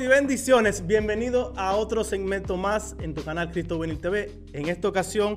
Y 0.00 0.06
bendiciones. 0.06 0.86
Bienvenido 0.86 1.52
a 1.58 1.76
otro 1.76 2.04
segmento 2.04 2.56
más 2.56 2.96
en 3.00 3.12
tu 3.12 3.22
canal 3.22 3.50
Cristo 3.50 3.78
Venir 3.78 4.00
TV. 4.00 4.32
En 4.54 4.70
esta 4.70 4.88
ocasión 4.88 5.34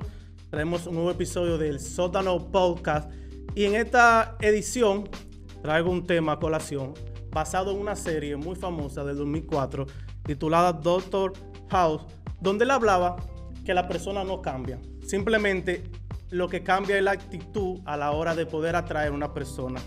traemos 0.48 0.86
un 0.86 0.94
nuevo 0.94 1.10
episodio 1.10 1.58
del 1.58 1.78
Sótano 1.78 2.50
Podcast. 2.50 3.12
Y 3.54 3.66
en 3.66 3.74
esta 3.74 4.38
edición 4.40 5.06
traigo 5.60 5.90
un 5.90 6.06
tema 6.06 6.32
a 6.32 6.38
colación 6.38 6.94
basado 7.30 7.72
en 7.72 7.78
una 7.78 7.94
serie 7.94 8.36
muy 8.36 8.56
famosa 8.56 9.04
del 9.04 9.18
2004 9.18 9.84
titulada 10.24 10.72
Doctor 10.72 11.34
House, 11.68 12.00
donde 12.40 12.64
él 12.64 12.70
hablaba 12.70 13.16
que 13.66 13.74
la 13.74 13.86
persona 13.86 14.24
no 14.24 14.40
cambia. 14.40 14.80
Simplemente 15.06 15.82
lo 16.30 16.48
que 16.48 16.62
cambia 16.62 16.96
es 16.96 17.02
la 17.02 17.10
actitud 17.10 17.80
a 17.84 17.98
la 17.98 18.12
hora 18.12 18.34
de 18.34 18.46
poder 18.46 18.76
atraer 18.76 19.08
a 19.08 19.14
una 19.14 19.34
persona 19.34 19.78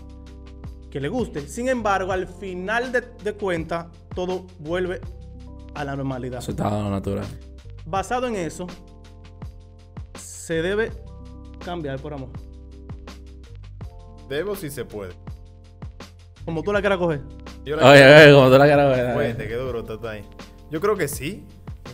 que 0.90 1.00
le 1.00 1.08
guste. 1.08 1.46
Sin 1.48 1.68
embargo, 1.68 2.12
al 2.12 2.26
final 2.26 2.92
de, 2.92 3.02
de 3.22 3.32
cuentas, 3.34 3.86
todo 4.14 4.46
vuelve 4.58 5.00
a 5.74 5.84
la 5.84 5.96
normalidad. 5.96 6.40
Eso 6.40 6.52
está 6.52 6.70
natural. 6.88 7.26
Basado 7.86 8.26
en 8.26 8.36
eso, 8.36 8.66
se 10.18 10.62
debe 10.62 10.90
cambiar 11.64 12.00
por 12.00 12.14
amor. 12.14 12.30
Debo 14.28 14.56
si 14.56 14.70
se 14.70 14.84
puede. 14.84 15.12
Como 16.44 16.62
tú 16.62 16.72
la 16.72 16.80
quieras 16.80 16.98
coger. 16.98 17.20
Yo 17.64 17.76
la 17.76 17.90
Oye, 17.90 18.04
oye, 18.04 18.32
como 18.34 18.50
tú 18.50 18.58
la 18.58 18.64
quieras 18.64 18.96
ver. 18.96 19.14
Fuerte, 19.14 19.48
qué 19.48 19.54
duro 19.54 19.80
está 19.80 20.10
ahí. 20.10 20.24
Yo 20.70 20.80
creo 20.80 20.96
que 20.96 21.08
sí. 21.08 21.46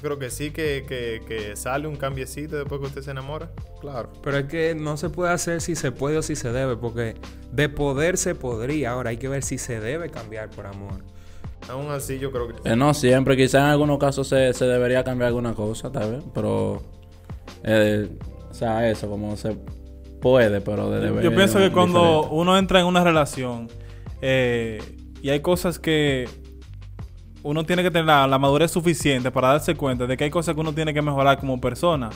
Yo 0.04 0.08
creo 0.10 0.18
que 0.18 0.28
sí, 0.28 0.50
que, 0.50 0.84
que, 0.86 1.22
que 1.26 1.56
sale 1.56 1.88
un 1.88 1.96
cambiecito 1.96 2.56
después 2.56 2.78
que 2.78 2.88
usted 2.88 3.00
se 3.00 3.12
enamora. 3.12 3.50
Claro. 3.80 4.10
Pero 4.22 4.36
es 4.36 4.44
que 4.44 4.74
no 4.74 4.98
se 4.98 5.08
puede 5.08 5.32
hacer 5.32 5.62
si 5.62 5.74
se 5.76 5.92
puede 5.92 6.18
o 6.18 6.22
si 6.22 6.36
se 6.36 6.52
debe, 6.52 6.76
porque 6.76 7.14
de 7.52 7.70
poder 7.70 8.18
se 8.18 8.34
podría. 8.34 8.90
Ahora 8.90 9.08
hay 9.10 9.16
que 9.16 9.28
ver 9.30 9.42
si 9.42 9.56
se 9.56 9.80
debe 9.80 10.10
cambiar 10.10 10.50
por 10.50 10.66
amor. 10.66 11.02
Aún 11.70 11.90
así, 11.90 12.18
yo 12.18 12.30
creo 12.30 12.48
que 12.48 12.70
Eh, 12.70 12.76
no 12.76 12.92
siempre, 12.92 13.34
quizás 13.34 13.62
en 13.62 13.68
algunos 13.70 13.98
casos 13.98 14.28
se, 14.28 14.52
se 14.52 14.66
debería 14.66 15.02
cambiar 15.04 15.28
alguna 15.28 15.54
cosa, 15.54 15.90
tal 15.90 16.12
vez, 16.16 16.24
pero... 16.34 16.82
eh, 17.62 18.06
o 18.50 18.52
sea, 18.52 18.90
eso, 18.90 19.08
como 19.08 19.34
se 19.38 19.56
puede, 20.20 20.60
pero 20.60 20.90
de 20.90 21.00
deber 21.00 21.24
Yo 21.24 21.34
pienso 21.34 21.58
que 21.58 21.72
cuando 21.72 22.00
diferente. 22.00 22.28
uno 22.36 22.58
entra 22.58 22.80
en 22.80 22.86
una 22.86 23.02
relación 23.02 23.68
eh, 24.20 24.82
y 25.22 25.30
hay 25.30 25.40
cosas 25.40 25.78
que 25.78 26.28
uno 27.44 27.64
tiene 27.64 27.84
que 27.84 27.90
tener 27.92 28.06
la, 28.06 28.26
la 28.26 28.38
madurez 28.38 28.72
suficiente 28.72 29.30
para 29.30 29.48
darse 29.48 29.76
cuenta 29.76 30.06
de 30.08 30.16
que 30.16 30.24
hay 30.24 30.30
cosas 30.30 30.54
que 30.56 30.60
uno 30.60 30.72
tiene 30.72 30.92
que 30.92 31.02
mejorar 31.02 31.38
como 31.38 31.60
persona. 31.60 32.10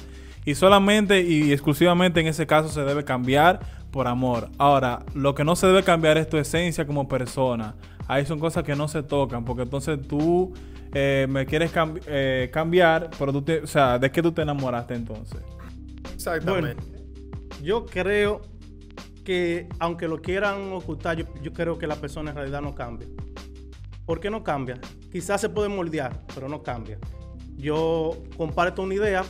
Y 0.44 0.54
solamente 0.56 1.20
y 1.22 1.52
exclusivamente 1.52 2.18
en 2.20 2.26
ese 2.26 2.46
caso 2.46 2.68
se 2.68 2.82
debe 2.82 3.04
cambiar 3.04 3.60
por 3.92 4.08
amor. 4.08 4.48
Ahora, 4.58 5.04
lo 5.14 5.34
que 5.34 5.44
no 5.44 5.54
se 5.54 5.66
debe 5.66 5.82
cambiar 5.84 6.18
es 6.18 6.28
tu 6.28 6.38
esencia 6.38 6.86
como 6.86 7.06
persona. 7.06 7.74
Ahí 8.06 8.24
son 8.26 8.40
cosas 8.40 8.64
que 8.64 8.74
no 8.74 8.88
se 8.88 9.02
tocan, 9.02 9.44
porque 9.44 9.62
entonces 9.62 9.98
tú 10.08 10.54
eh, 10.94 11.26
me 11.28 11.44
quieres 11.44 11.74
cambi- 11.74 12.00
eh, 12.06 12.48
cambiar, 12.50 13.10
pero 13.18 13.30
tú 13.32 13.42
te, 13.42 13.58
o 13.60 13.66
sea, 13.66 13.98
¿de 13.98 14.10
qué 14.10 14.22
tú 14.22 14.32
te 14.32 14.40
enamoraste 14.42 14.94
entonces? 14.94 15.40
exactamente. 16.14 16.82
Yo 17.62 17.84
creo 17.84 18.40
que 19.24 19.68
aunque 19.78 20.08
lo 20.08 20.22
quieran 20.22 20.72
ocultar, 20.72 21.16
yo, 21.18 21.26
yo 21.42 21.52
creo 21.52 21.78
que 21.78 21.86
la 21.86 21.96
persona 21.96 22.30
en 22.30 22.36
realidad 22.36 22.62
no 22.62 22.74
cambia. 22.74 23.06
¿Por 24.08 24.20
qué 24.20 24.30
no 24.30 24.42
cambia? 24.42 24.80
Quizás 25.12 25.38
se 25.38 25.50
puede 25.50 25.68
moldear, 25.68 26.22
pero 26.34 26.48
no 26.48 26.62
cambia. 26.62 26.98
Yo 27.58 28.16
comparto 28.38 28.80
una 28.80 28.94
idea 28.94 29.22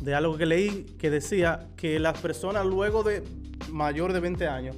de 0.00 0.14
algo 0.14 0.38
que 0.38 0.46
leí 0.46 0.84
que 0.98 1.10
decía 1.10 1.68
que 1.76 1.98
las 1.98 2.18
personas 2.18 2.64
luego 2.64 3.02
de 3.02 3.22
mayor 3.70 4.14
de 4.14 4.20
20 4.20 4.48
años 4.48 4.76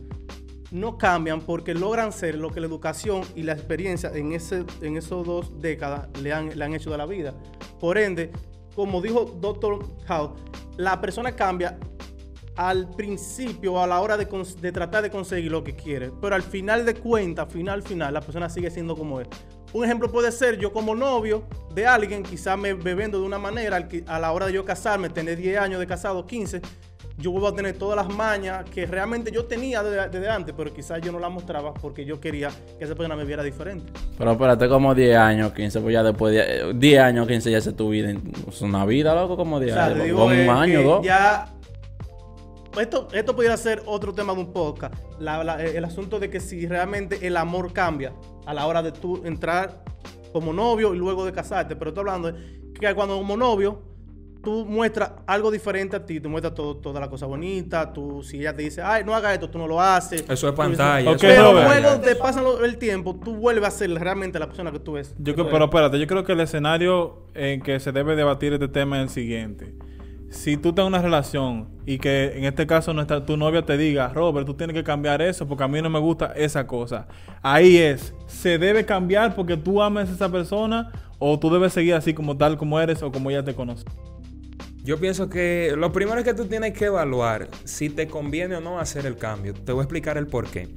no 0.72 0.98
cambian 0.98 1.42
porque 1.42 1.74
logran 1.74 2.10
ser 2.10 2.38
lo 2.38 2.50
que 2.50 2.58
la 2.58 2.66
educación 2.66 3.22
y 3.36 3.44
la 3.44 3.52
experiencia 3.52 4.10
en, 4.12 4.32
ese, 4.32 4.64
en 4.82 4.96
esos 4.96 5.24
dos 5.24 5.60
décadas 5.60 6.08
le 6.20 6.32
han, 6.32 6.58
le 6.58 6.64
han 6.64 6.74
hecho 6.74 6.90
de 6.90 6.98
la 6.98 7.06
vida. 7.06 7.32
Por 7.78 7.98
ende, 7.98 8.32
como 8.74 9.00
dijo 9.00 9.26
Dr. 9.40 9.78
Howe, 10.08 10.34
la 10.76 11.00
persona 11.00 11.36
cambia 11.36 11.78
al 12.56 12.90
principio, 12.90 13.82
a 13.82 13.86
la 13.86 14.00
hora 14.00 14.16
de, 14.16 14.26
tratar 14.72 15.02
de 15.02 15.10
conseguir 15.10 15.50
lo 15.50 15.64
que 15.64 15.74
quiere, 15.74 16.10
pero 16.20 16.34
al 16.34 16.42
final 16.42 16.84
de 16.84 16.94
cuentas, 16.94 17.52
final, 17.52 17.82
final, 17.82 18.14
la 18.14 18.20
persona 18.20 18.48
sigue 18.48 18.70
siendo 18.70 18.96
como 18.96 19.20
es. 19.20 19.28
Un 19.72 19.84
ejemplo 19.84 20.10
puede 20.10 20.32
ser 20.32 20.58
yo 20.58 20.72
como 20.72 20.94
novio 20.94 21.44
de 21.74 21.86
alguien, 21.86 22.22
quizás 22.22 22.58
me 22.58 22.74
bebiendo 22.74 23.20
de 23.20 23.26
una 23.26 23.38
manera, 23.38 23.88
a 24.06 24.18
la 24.18 24.32
hora 24.32 24.46
de 24.46 24.52
yo 24.52 24.64
casarme, 24.64 25.08
tener 25.08 25.36
10 25.38 25.58
años 25.58 25.80
de 25.80 25.86
casado, 25.86 26.26
15, 26.26 26.60
yo 27.20 27.30
vuelvo 27.30 27.48
a 27.48 27.54
tener 27.54 27.76
todas 27.76 27.96
las 27.96 28.14
mañas 28.14 28.64
que 28.70 28.86
realmente 28.86 29.30
yo 29.30 29.44
tenía 29.44 29.82
desde, 29.82 30.08
desde 30.08 30.28
antes, 30.28 30.54
pero 30.56 30.72
quizás 30.72 31.00
yo 31.02 31.12
no 31.12 31.18
las 31.18 31.30
mostraba 31.30 31.72
porque 31.74 32.04
yo 32.04 32.18
quería 32.20 32.48
que 32.78 32.84
esa 32.84 32.94
persona 32.94 33.14
me 33.14 33.24
viera 33.24 33.42
diferente. 33.42 33.92
Pero 34.18 34.32
espérate, 34.32 34.68
como 34.68 34.94
10 34.94 35.16
años, 35.16 35.52
15, 35.52 35.80
pues 35.80 35.92
ya 35.92 36.02
después 36.02 36.34
de 36.34 36.72
10 36.74 37.00
años, 37.00 37.28
15 37.28 37.50
ya 37.50 37.58
es 37.58 37.76
tu 37.76 37.90
vida. 37.90 38.10
Es 38.48 38.62
una 38.62 38.84
vida, 38.86 39.14
loco, 39.14 39.36
como 39.36 39.60
10 39.60 39.72
O 39.72 39.74
sea, 39.74 39.94
te 39.94 40.02
años. 40.02 40.18
Como 40.18 40.32
eh, 40.32 40.44
un 40.44 40.50
año, 40.50 40.78
que 40.78 40.84
dos. 40.84 41.06
Ya. 41.06 41.46
Esto, 42.78 43.08
esto 43.12 43.34
pudiera 43.34 43.56
ser 43.56 43.82
otro 43.86 44.12
tema 44.14 44.32
de 44.34 44.40
un 44.40 44.52
podcast. 44.52 44.94
La- 45.18 45.42
la- 45.42 45.62
el 45.62 45.84
asunto 45.84 46.18
de 46.20 46.30
que 46.30 46.40
si 46.40 46.66
realmente 46.66 47.26
el 47.26 47.36
amor 47.36 47.72
cambia 47.72 48.12
a 48.46 48.54
la 48.54 48.66
hora 48.66 48.82
de 48.82 48.92
tú 48.92 49.22
entrar 49.24 49.82
como 50.32 50.52
novio 50.52 50.94
y 50.94 50.98
luego 50.98 51.24
de 51.24 51.32
casarte. 51.32 51.74
Pero 51.76 51.90
estoy 51.90 52.02
hablando 52.02 52.30
de 52.32 52.72
que 52.78 52.94
cuando 52.94 53.16
como 53.18 53.36
novio 53.36 53.82
tú 54.42 54.64
muestras 54.64 55.12
algo 55.26 55.50
diferente 55.50 55.96
a 55.96 56.06
ti, 56.06 56.18
tú 56.20 56.30
muestras 56.30 56.54
todo, 56.54 56.76
toda 56.76 56.98
la 57.00 57.10
cosa 57.10 57.26
bonita, 57.26 57.92
tú 57.92 58.22
si 58.22 58.38
ella 58.38 58.54
te 58.56 58.62
dice, 58.62 58.80
ay, 58.80 59.04
no 59.04 59.14
haga 59.14 59.34
esto, 59.34 59.50
tú 59.50 59.58
no 59.58 59.66
lo 59.66 59.80
haces. 59.80 60.24
Eso 60.28 60.48
es 60.48 60.54
pantalla. 60.54 61.14
Pero 61.20 61.52
pantalla. 61.52 61.80
luego 61.80 61.98
de 62.06 62.14
pasan 62.16 62.44
el 62.64 62.78
tiempo, 62.78 63.18
tú 63.22 63.34
vuelves 63.36 63.68
a 63.68 63.70
ser 63.70 63.90
realmente 63.90 64.38
la 64.38 64.46
persona 64.46 64.72
que 64.72 64.78
tú 64.78 64.96
eres. 64.96 65.14
Yo 65.18 65.34
creo, 65.34 65.50
pero 65.50 65.64
espérate, 65.66 65.98
yo 65.98 66.06
creo 66.06 66.24
que 66.24 66.32
el 66.32 66.40
escenario 66.40 67.26
en 67.34 67.60
que 67.60 67.78
se 67.80 67.92
debe 67.92 68.16
debatir 68.16 68.52
este 68.54 68.68
tema 68.68 68.96
es 68.98 69.08
el 69.08 69.10
siguiente. 69.10 69.74
Si 70.30 70.56
tú 70.56 70.72
en 70.76 70.84
una 70.84 71.02
relación 71.02 71.68
y 71.86 71.98
que 71.98 72.38
en 72.38 72.44
este 72.44 72.64
caso 72.64 72.94
tu 73.26 73.36
novia 73.36 73.62
te 73.62 73.76
diga, 73.76 74.08
Robert, 74.08 74.46
tú 74.46 74.54
tienes 74.54 74.74
que 74.74 74.84
cambiar 74.84 75.20
eso 75.20 75.46
porque 75.48 75.64
a 75.64 75.68
mí 75.68 75.82
no 75.82 75.90
me 75.90 75.98
gusta 75.98 76.32
esa 76.36 76.68
cosa. 76.68 77.08
Ahí 77.42 77.76
es, 77.76 78.14
¿se 78.26 78.56
debe 78.56 78.86
cambiar 78.86 79.34
porque 79.34 79.56
tú 79.56 79.82
amas 79.82 80.08
a 80.08 80.12
esa 80.12 80.30
persona 80.30 80.92
o 81.18 81.38
tú 81.38 81.50
debes 81.50 81.72
seguir 81.72 81.94
así 81.94 82.14
como 82.14 82.36
tal 82.36 82.56
como 82.56 82.80
eres 82.80 83.02
o 83.02 83.10
como 83.10 83.28
ella 83.30 83.44
te 83.44 83.54
conoce? 83.54 83.84
Yo 84.84 84.98
pienso 84.98 85.28
que 85.28 85.74
lo 85.76 85.92
primero 85.92 86.18
es 86.18 86.24
que 86.24 86.32
tú 86.32 86.46
tienes 86.46 86.72
que 86.72 86.86
evaluar 86.86 87.48
si 87.64 87.90
te 87.90 88.06
conviene 88.06 88.54
o 88.54 88.60
no 88.60 88.78
hacer 88.78 89.06
el 89.06 89.16
cambio. 89.16 89.52
Te 89.52 89.72
voy 89.72 89.80
a 89.80 89.82
explicar 89.82 90.16
el 90.16 90.28
por 90.28 90.46
qué. 90.48 90.68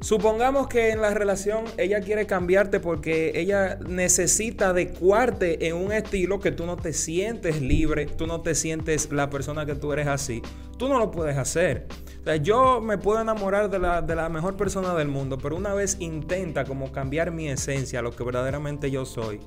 Supongamos 0.00 0.68
que 0.68 0.90
en 0.90 1.00
la 1.00 1.12
relación 1.12 1.64
ella 1.76 2.00
quiere 2.00 2.24
cambiarte 2.24 2.78
porque 2.78 3.32
ella 3.34 3.78
necesita 3.84 4.68
adecuarte 4.68 5.66
en 5.66 5.74
un 5.74 5.90
estilo 5.90 6.38
que 6.38 6.52
tú 6.52 6.66
no 6.66 6.76
te 6.76 6.92
sientes 6.92 7.60
libre, 7.60 8.06
tú 8.06 8.28
no 8.28 8.40
te 8.40 8.54
sientes 8.54 9.10
la 9.10 9.28
persona 9.28 9.66
que 9.66 9.74
tú 9.74 9.92
eres 9.92 10.06
así. 10.06 10.40
Tú 10.78 10.88
no 10.88 11.00
lo 11.00 11.10
puedes 11.10 11.36
hacer. 11.36 11.88
O 12.20 12.24
sea, 12.24 12.36
yo 12.36 12.80
me 12.80 12.96
puedo 12.96 13.20
enamorar 13.20 13.70
de 13.70 13.80
la, 13.80 14.00
de 14.00 14.14
la 14.14 14.28
mejor 14.28 14.56
persona 14.56 14.94
del 14.94 15.08
mundo, 15.08 15.36
pero 15.36 15.56
una 15.56 15.74
vez 15.74 15.96
intenta 15.98 16.64
como 16.64 16.92
cambiar 16.92 17.32
mi 17.32 17.48
esencia, 17.48 18.00
lo 18.00 18.12
que 18.12 18.22
verdaderamente 18.22 18.92
yo 18.92 19.04
soy. 19.04 19.40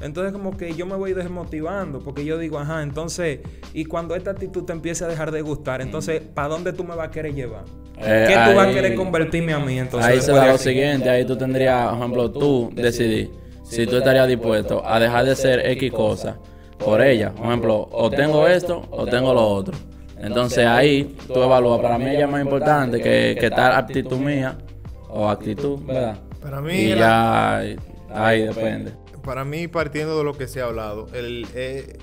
Entonces 0.00 0.32
como 0.32 0.56
que 0.56 0.74
yo 0.74 0.86
me 0.86 0.96
voy 0.96 1.12
desmotivando 1.12 2.00
porque 2.00 2.24
yo 2.24 2.38
digo, 2.38 2.58
ajá, 2.58 2.82
entonces, 2.82 3.40
y 3.74 3.84
cuando 3.84 4.14
esta 4.14 4.30
actitud 4.30 4.64
te 4.64 4.72
empiece 4.72 5.04
a 5.04 5.08
dejar 5.08 5.30
de 5.30 5.42
gustar, 5.42 5.82
entonces, 5.82 6.22
¿para 6.22 6.48
dónde 6.48 6.72
tú 6.72 6.84
me 6.84 6.94
vas 6.94 7.08
a 7.08 7.10
querer 7.10 7.34
llevar? 7.34 7.64
Eh, 7.98 8.24
¿Qué 8.28 8.32
tú 8.34 8.56
vas 8.56 8.58
a 8.58 8.62
ahí- 8.68 8.74
querer 8.74 8.94
convertirme 8.94 9.52
a 9.52 9.58
mí 9.58 9.78
entonces? 9.78 10.10
Ahí 10.10 10.20
se 10.22 10.32
da 10.32 10.46
lo 10.46 10.56
siguiente, 10.58 11.10
ahí 11.10 11.24
tú 11.26 11.36
tendrías, 11.36 11.88
por 11.88 11.98
ejemplo, 11.98 12.30
tú 12.30 12.70
decidir 12.74 13.30
si 13.62 13.86
tú 13.86 13.96
estarías 13.98 14.26
dispuesto 14.26 14.82
a 14.84 14.98
dejar 14.98 15.24
de 15.26 15.36
ser 15.36 15.66
X 15.66 15.92
cosa 15.92 16.38
por 16.78 17.02
ella. 17.02 17.30
Por 17.32 17.46
ejemplo, 17.46 17.88
o 17.92 18.10
tengo 18.10 18.48
esto 18.48 18.82
o 18.90 19.04
tengo 19.06 19.34
lo 19.34 19.46
otro. 19.46 19.76
Entonces 20.18 20.66
ahí 20.66 21.14
tú 21.26 21.42
evalúas, 21.42 21.80
para 21.80 21.98
mí 21.98 22.06
ella 22.08 22.24
es 22.24 22.30
más 22.30 22.42
importante 22.42 23.00
que, 23.00 23.36
que 23.38 23.50
tal 23.50 23.72
actitud 23.72 24.16
mía 24.18 24.56
o 25.08 25.28
actitud, 25.28 25.78
¿verdad? 25.84 26.18
Para 26.40 26.60
mí, 26.62 26.72
Y 26.72 26.88
ya 26.94 27.62
ahí 28.14 28.42
depende. 28.46 28.92
Para 29.22 29.44
mí, 29.44 29.68
partiendo 29.68 30.18
de 30.18 30.24
lo 30.24 30.36
que 30.36 30.48
se 30.48 30.60
ha 30.60 30.64
hablado, 30.66 31.06
el, 31.14 31.46
eh, 31.54 31.98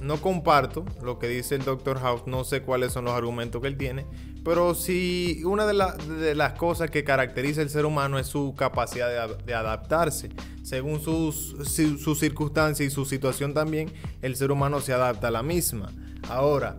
no 0.00 0.18
comparto 0.20 0.84
lo 1.02 1.18
que 1.18 1.28
dice 1.28 1.54
el 1.54 1.64
Dr. 1.64 1.98
House, 2.00 2.22
no 2.26 2.44
sé 2.44 2.62
cuáles 2.62 2.92
son 2.92 3.04
los 3.06 3.14
argumentos 3.14 3.60
que 3.62 3.68
él 3.68 3.76
tiene, 3.76 4.06
pero 4.44 4.74
si 4.74 5.40
una 5.44 5.64
de, 5.66 5.72
la- 5.74 5.92
de 5.94 6.34
las 6.34 6.52
cosas 6.54 6.90
que 6.90 7.02
caracteriza 7.04 7.62
al 7.62 7.70
ser 7.70 7.86
humano 7.86 8.18
es 8.18 8.26
su 8.26 8.54
capacidad 8.54 9.08
de, 9.08 9.18
ad- 9.18 9.38
de 9.44 9.54
adaptarse. 9.54 10.28
Según 10.62 11.00
sus, 11.00 11.56
su, 11.64 11.96
su 11.98 12.14
circunstancia 12.14 12.84
y 12.84 12.90
su 12.90 13.04
situación 13.06 13.54
también, 13.54 13.92
el 14.22 14.36
ser 14.36 14.50
humano 14.50 14.80
se 14.80 14.92
adapta 14.92 15.28
a 15.28 15.30
la 15.30 15.42
misma. 15.42 15.90
Ahora, 16.28 16.76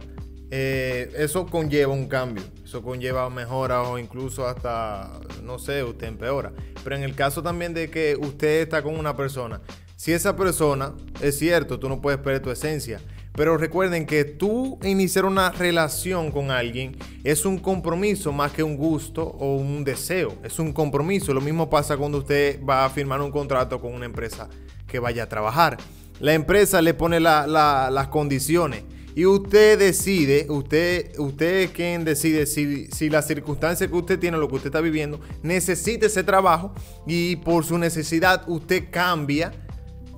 eh, 0.58 1.12
eso 1.18 1.46
conlleva 1.48 1.92
un 1.92 2.08
cambio, 2.08 2.42
eso 2.64 2.82
conlleva 2.82 3.30
mejoras 3.30 3.86
o 3.88 4.00
incluso 4.00 4.48
hasta, 4.48 5.20
no 5.44 5.60
sé, 5.60 5.84
usted 5.84 6.08
empeora. 6.08 6.54
Pero 6.82 6.96
en 6.96 7.04
el 7.04 7.14
caso 7.14 7.44
también 7.44 7.74
de 7.74 7.90
que 7.90 8.16
usted 8.18 8.62
está 8.62 8.82
con 8.82 8.98
una 8.98 9.18
persona, 9.18 9.60
si 9.98 10.14
esa 10.14 10.38
persona, 10.38 10.94
es 11.22 11.38
cierto, 11.38 11.78
tú 11.78 11.90
no 11.90 12.00
puedes 12.00 12.20
perder 12.20 12.42
tu 12.42 12.52
esencia, 12.52 13.00
Pero 13.38 13.58
recuerden 13.58 14.06
que 14.06 14.24
tú 14.24 14.80
iniciar 14.84 15.26
una 15.26 15.52
relación 15.52 16.32
con 16.32 16.52
alguien 16.52 16.96
es 17.26 17.44
un 17.46 17.58
compromiso 17.60 18.32
más 18.32 18.54
que 18.54 18.64
un 18.64 18.78
gusto 18.78 19.24
o 19.26 19.58
un 19.58 19.84
deseo. 19.84 20.36
Es 20.42 20.58
un 20.58 20.72
compromiso. 20.72 21.34
Lo 21.34 21.42
mismo 21.42 21.70
pasa 21.70 21.98
cuando 21.98 22.20
usted 22.20 22.64
va 22.64 22.86
a 22.86 22.90
firmar 22.90 23.20
un 23.20 23.32
contrato 23.32 23.82
con 23.82 23.94
una 23.94 24.06
empresa 24.06 24.48
que 24.88 25.00
vaya 25.00 25.24
a 25.24 25.28
trabajar. 25.28 25.76
La 26.22 26.34
empresa 26.34 26.82
le 26.82 26.94
pone 26.94 27.20
la- 27.20 27.46
la- 27.46 27.90
las 27.92 28.08
condiciones 28.08 28.84
y 29.16 29.26
usted 29.26 29.80
decide, 29.80 30.46
usted, 30.50 31.18
usted 31.18 31.62
es 31.62 31.72
quien 31.72 32.04
decide 32.04 32.46
si, 32.46 32.88
si 32.88 33.10
las 33.10 33.26
circunstancias 33.26 33.90
que 33.90 33.96
usted 33.96 34.20
tiene, 34.20 34.38
lo 34.38 34.50
que 34.50 34.56
usted 34.56 34.68
está 34.68 34.82
viviendo, 34.82 35.22
necesita 35.42 36.08
ese 36.08 36.22
trabajo 36.22 36.74
y 37.08 37.38
por 37.38 37.64
su 37.64 37.78
necesidad 37.78 38.44
usted 38.48 38.90
cambia 38.92 39.54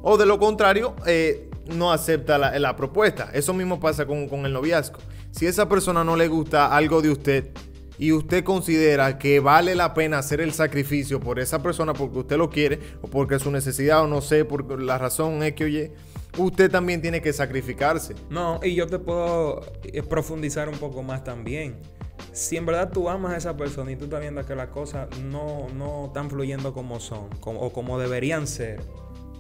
o 0.02 0.18
de 0.18 0.26
lo 0.26 0.40
contrario, 0.40 0.96
eh, 1.06 1.48
no 1.76 1.92
acepta 1.92 2.40
la, 2.40 2.58
la 2.58 2.76
propuesta. 2.76 3.30
Eso 3.34 3.54
mismo 3.54 3.80
pasa 3.80 4.08
con, 4.08 4.28
con 4.28 4.48
el 4.48 4.54
noviazgo. 4.54 4.98
Si 5.30 5.46
esa 5.46 5.70
persona 5.70 6.04
no 6.04 6.16
le 6.16 6.28
gusta 6.28 6.76
algo 6.76 7.04
de 7.04 7.12
usted 7.12 7.52
y 8.00 8.14
usted 8.14 8.44
considera 8.44 9.20
que 9.20 9.40
vale 9.40 9.76
la 9.76 9.94
pena 9.94 10.18
hacer 10.18 10.42
el 10.42 10.54
sacrificio 10.54 11.20
por 11.20 11.40
esa 11.40 11.62
persona 11.62 11.94
porque 11.94 12.18
usted 12.20 12.38
lo 12.38 12.50
quiere 12.50 12.80
o 13.04 13.08
porque 13.08 13.38
su 13.38 13.52
necesidad 13.52 14.02
o 14.02 14.08
no 14.08 14.22
sé, 14.22 14.44
por 14.44 14.82
la 14.82 14.98
razón 14.98 15.44
es 15.44 15.54
que 15.54 15.66
oye, 15.66 15.92
usted 16.38 16.70
también 16.72 17.02
tiene 17.02 17.22
que 17.22 17.34
sacrificarse. 17.34 18.16
No, 18.30 18.60
y 18.64 18.76
yo 18.76 18.88
te 18.88 19.00
puedo 19.00 19.62
eh, 19.84 20.04
profundizar 20.04 20.70
un 20.70 20.78
poco 20.78 21.04
más 21.04 21.24
también. 21.24 21.76
Si 22.32 22.58
en 22.58 22.66
verdad 22.66 22.90
tú 22.92 23.10
amas 23.10 23.34
a 23.34 23.38
esa 23.38 23.58
persona 23.58 23.92
y 23.92 23.96
tú 23.96 24.06
estás 24.06 24.22
viendo 24.22 24.44
que 24.46 24.56
las 24.56 24.68
cosas 24.70 25.08
no, 25.20 25.68
no 25.76 26.08
están 26.08 26.30
fluyendo 26.30 26.74
como 26.74 27.00
son 27.00 27.30
como- 27.40 27.60
o 27.62 27.72
como 27.72 28.00
deberían 28.00 28.48
ser, 28.48 28.80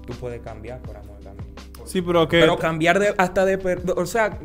tú 0.05 0.13
puedes 0.19 0.41
cambiar 0.41 0.81
por 0.81 0.95
amor 0.97 1.17
también. 1.23 1.47
Sí, 1.85 2.01
pero 2.01 2.27
que... 2.27 2.39
Pero 2.39 2.57
cambiar 2.57 2.99
de, 2.99 3.13
hasta 3.17 3.45
de... 3.45 3.55
O 3.95 4.05
sea, 4.05 4.39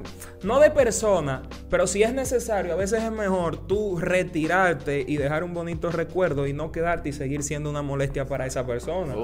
no 0.44 0.60
de 0.60 0.70
persona, 0.70 1.42
pero 1.70 1.86
si 1.86 2.02
es 2.02 2.14
necesario, 2.14 2.72
a 2.72 2.76
veces 2.76 3.02
es 3.02 3.10
mejor 3.10 3.66
tú 3.66 3.98
retirarte 3.98 5.04
y 5.06 5.16
dejar 5.16 5.42
un 5.44 5.52
bonito 5.52 5.90
recuerdo 5.90 6.46
y 6.46 6.52
no 6.52 6.70
quedarte 6.72 7.08
y 7.08 7.12
seguir 7.12 7.42
siendo 7.42 7.68
una 7.68 7.82
molestia 7.82 8.26
para 8.26 8.46
esa 8.46 8.64
persona. 8.66 9.14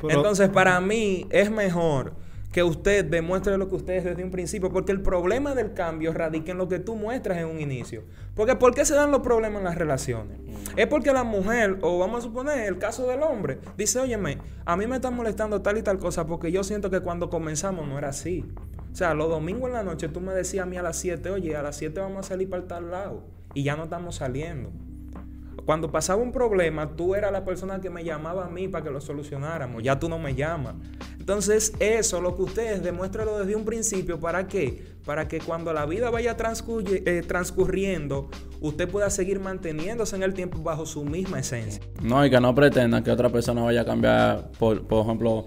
Pero- 0.00 0.10
Entonces, 0.10 0.48
para 0.48 0.80
mí 0.80 1.26
es 1.30 1.50
mejor 1.50 2.14
que 2.52 2.62
usted 2.62 3.06
demuestre 3.06 3.56
lo 3.56 3.68
que 3.68 3.76
usted 3.76 3.94
es 3.94 4.04
desde 4.04 4.22
un 4.22 4.30
principio, 4.30 4.70
porque 4.70 4.92
el 4.92 5.00
problema 5.00 5.54
del 5.54 5.72
cambio 5.72 6.12
radica 6.12 6.52
en 6.52 6.58
lo 6.58 6.68
que 6.68 6.78
tú 6.78 6.94
muestras 6.94 7.38
en 7.38 7.46
un 7.46 7.60
inicio. 7.60 8.04
Porque 8.34 8.56
¿por 8.56 8.74
qué 8.74 8.84
se 8.84 8.94
dan 8.94 9.10
los 9.10 9.22
problemas 9.22 9.60
en 9.60 9.64
las 9.64 9.76
relaciones? 9.76 10.38
Es 10.76 10.86
porque 10.86 11.12
la 11.12 11.24
mujer, 11.24 11.78
o 11.80 11.98
vamos 11.98 12.18
a 12.18 12.22
suponer 12.28 12.68
el 12.68 12.78
caso 12.78 13.08
del 13.08 13.22
hombre, 13.22 13.58
dice, 13.78 13.98
óyeme, 13.98 14.38
a 14.66 14.76
mí 14.76 14.86
me 14.86 14.96
está 14.96 15.10
molestando 15.10 15.62
tal 15.62 15.78
y 15.78 15.82
tal 15.82 15.98
cosa 15.98 16.26
porque 16.26 16.52
yo 16.52 16.62
siento 16.62 16.90
que 16.90 17.00
cuando 17.00 17.30
comenzamos 17.30 17.88
no 17.88 17.96
era 17.96 18.08
así. 18.08 18.44
O 18.92 18.94
sea, 18.94 19.14
los 19.14 19.30
domingos 19.30 19.68
en 19.68 19.74
la 19.74 19.82
noche 19.82 20.08
tú 20.08 20.20
me 20.20 20.34
decías 20.34 20.64
a 20.64 20.66
mí 20.66 20.76
a 20.76 20.82
las 20.82 20.98
7, 20.98 21.30
oye, 21.30 21.56
a 21.56 21.62
las 21.62 21.76
7 21.76 21.98
vamos 22.00 22.26
a 22.26 22.28
salir 22.28 22.50
para 22.50 22.66
tal 22.68 22.90
lado. 22.90 23.24
Y 23.54 23.62
ya 23.62 23.76
no 23.76 23.84
estamos 23.84 24.16
saliendo. 24.16 24.70
Cuando 25.64 25.92
pasaba 25.92 26.22
un 26.22 26.32
problema, 26.32 26.96
tú 26.96 27.14
eras 27.14 27.30
la 27.30 27.44
persona 27.44 27.80
que 27.80 27.88
me 27.90 28.04
llamaba 28.04 28.46
a 28.46 28.48
mí 28.48 28.68
para 28.68 28.84
que 28.84 28.90
lo 28.90 29.00
solucionáramos. 29.00 29.82
Ya 29.82 29.98
tú 29.98 30.08
no 30.08 30.18
me 30.18 30.34
llamas. 30.34 30.74
Entonces, 31.18 31.72
eso, 31.78 32.20
lo 32.20 32.34
que 32.34 32.42
ustedes 32.42 32.82
demuéstrenlo 32.82 33.38
desde 33.38 33.54
un 33.54 33.64
principio. 33.64 34.18
¿Para 34.18 34.48
qué? 34.48 34.82
Para 35.04 35.28
que 35.28 35.38
cuando 35.38 35.72
la 35.72 35.86
vida 35.86 36.10
vaya 36.10 36.36
eh, 36.36 37.22
transcurriendo, 37.26 38.28
usted 38.60 38.88
pueda 38.88 39.08
seguir 39.08 39.38
manteniéndose 39.38 40.16
en 40.16 40.24
el 40.24 40.34
tiempo 40.34 40.58
bajo 40.62 40.84
su 40.84 41.04
misma 41.04 41.38
esencia. 41.38 41.82
No, 42.02 42.26
y 42.26 42.30
que 42.30 42.40
no 42.40 42.54
pretendan 42.54 43.04
que 43.04 43.10
otra 43.10 43.28
persona 43.28 43.62
vaya 43.62 43.82
a 43.82 43.84
cambiar, 43.84 44.50
por, 44.58 44.84
por 44.86 45.04
ejemplo, 45.04 45.46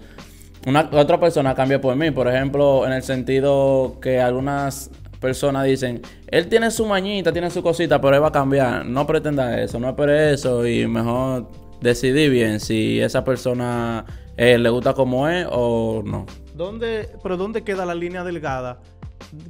una 0.66 0.88
otra 0.92 1.20
persona 1.20 1.54
cambie 1.54 1.78
por 1.78 1.94
mí. 1.94 2.10
Por 2.10 2.26
ejemplo, 2.26 2.86
en 2.86 2.92
el 2.92 3.02
sentido 3.02 3.98
que 4.00 4.20
algunas 4.20 4.90
personas 5.20 5.64
dicen, 5.64 6.02
él 6.28 6.48
tiene 6.48 6.70
su 6.70 6.86
mañita, 6.86 7.32
tiene 7.32 7.50
su 7.50 7.62
cosita, 7.62 8.00
pero 8.00 8.16
él 8.16 8.22
va 8.22 8.28
a 8.28 8.32
cambiar. 8.32 8.86
No 8.86 9.06
pretenda 9.06 9.60
eso, 9.60 9.78
no 9.78 9.88
espere 9.88 10.32
eso 10.32 10.66
y 10.66 10.86
mejor 10.86 11.48
decidir 11.80 12.30
bien 12.30 12.60
si 12.60 13.00
esa 13.00 13.24
persona 13.24 14.04
eh, 14.36 14.58
le 14.58 14.68
gusta 14.70 14.94
como 14.94 15.28
es 15.28 15.46
o 15.50 16.02
no. 16.04 16.26
¿Dónde, 16.54 17.08
pero 17.22 17.36
¿dónde 17.36 17.64
queda 17.64 17.84
la 17.84 17.94
línea 17.94 18.24
delgada 18.24 18.80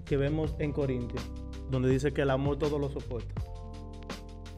que 0.04 0.16
vemos 0.16 0.54
en 0.58 0.72
Corintios? 0.72 1.22
Donde 1.70 1.88
dice 1.88 2.12
que 2.12 2.22
el 2.22 2.30
amor 2.30 2.58
todo 2.58 2.78
lo 2.78 2.88
soporta. 2.88 3.34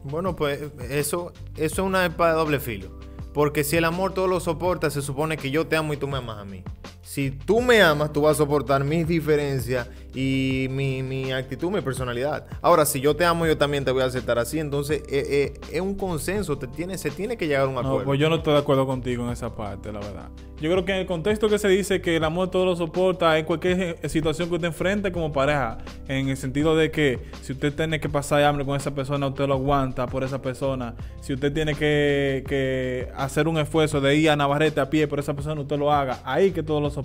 Bueno, 0.03 0.35
pues 0.35 0.61
eso, 0.89 1.33
eso 1.57 1.63
es 1.63 1.79
una 1.79 2.05
espada 2.05 2.31
de 2.31 2.37
doble 2.37 2.59
filo. 2.59 2.99
Porque 3.33 3.63
si 3.63 3.77
el 3.77 3.85
amor 3.85 4.13
todo 4.13 4.27
lo 4.27 4.39
soporta, 4.39 4.89
se 4.89 5.01
supone 5.01 5.37
que 5.37 5.51
yo 5.51 5.67
te 5.67 5.75
amo 5.75 5.93
y 5.93 5.97
tú 5.97 6.07
me 6.07 6.17
amas 6.17 6.39
a 6.39 6.45
mí. 6.45 6.63
Si 7.09 7.31
tú 7.31 7.59
me 7.59 7.81
amas, 7.81 8.13
tú 8.13 8.21
vas 8.21 8.33
a 8.33 8.43
soportar 8.43 8.83
mis 8.83 9.07
diferencias 9.07 9.89
y 10.13 10.67
mi, 10.69 11.01
mi 11.01 11.31
actitud, 11.31 11.71
mi 11.71 11.81
personalidad. 11.81 12.45
Ahora, 12.61 12.85
si 12.85 13.01
yo 13.01 13.15
te 13.15 13.25
amo, 13.25 13.47
yo 13.47 13.57
también 13.57 13.83
te 13.83 13.89
voy 13.89 14.03
a 14.03 14.05
aceptar 14.05 14.37
así. 14.37 14.59
Entonces, 14.59 15.01
eh, 15.09 15.53
eh, 15.57 15.59
es 15.71 15.81
un 15.81 15.95
consenso. 15.95 16.59
Te 16.59 16.67
tiene, 16.67 16.99
se 16.99 17.09
tiene 17.09 17.35
que 17.35 17.47
llegar 17.47 17.63
a 17.63 17.67
un 17.67 17.79
acuerdo. 17.79 17.99
No, 17.99 18.05
pues 18.05 18.19
yo 18.19 18.29
no 18.29 18.35
estoy 18.35 18.53
de 18.53 18.59
acuerdo 18.59 18.85
contigo 18.85 19.25
en 19.25 19.31
esa 19.31 19.55
parte, 19.55 19.91
la 19.91 20.01
verdad. 20.01 20.29
Yo 20.61 20.69
creo 20.69 20.83
que 20.83 20.91
en 20.91 20.97
el 20.99 21.05
contexto 21.05 21.47
que 21.47 21.57
se 21.57 21.69
dice 21.69 22.01
que 22.01 22.17
el 22.17 22.23
amor 22.23 22.51
todo 22.51 22.65
lo 22.65 22.75
soporta 22.75 23.37
en 23.39 23.45
cualquier 23.45 23.97
eh, 24.01 24.09
situación 24.09 24.49
que 24.49 24.55
usted 24.55 24.67
enfrente 24.67 25.11
como 25.11 25.31
pareja, 25.31 25.77
en 26.07 26.27
el 26.27 26.37
sentido 26.37 26.75
de 26.75 26.91
que 26.91 27.19
si 27.41 27.53
usted 27.53 27.73
tiene 27.73 27.99
que 27.99 28.09
pasar 28.09 28.43
hambre 28.43 28.65
con 28.65 28.75
esa 28.75 28.93
persona, 28.93 29.25
usted 29.27 29.47
lo 29.47 29.53
aguanta 29.53 30.05
por 30.05 30.23
esa 30.23 30.41
persona. 30.41 30.95
Si 31.21 31.33
usted 31.33 31.53
tiene 31.53 31.75
que, 31.75 32.43
que 32.47 33.07
hacer 33.15 33.47
un 33.47 33.57
esfuerzo 33.57 34.01
de 34.01 34.15
ir 34.17 34.29
a 34.29 34.35
Navarrete 34.35 34.81
a 34.81 34.89
pie 34.89 35.07
por 35.07 35.19
esa 35.19 35.33
persona, 35.33 35.61
usted 35.61 35.79
lo 35.79 35.93
haga. 35.93 36.19
Ahí 36.23 36.51
que 36.51 36.61
todo 36.61 36.81
lo 36.81 36.89
soporta. 36.89 36.98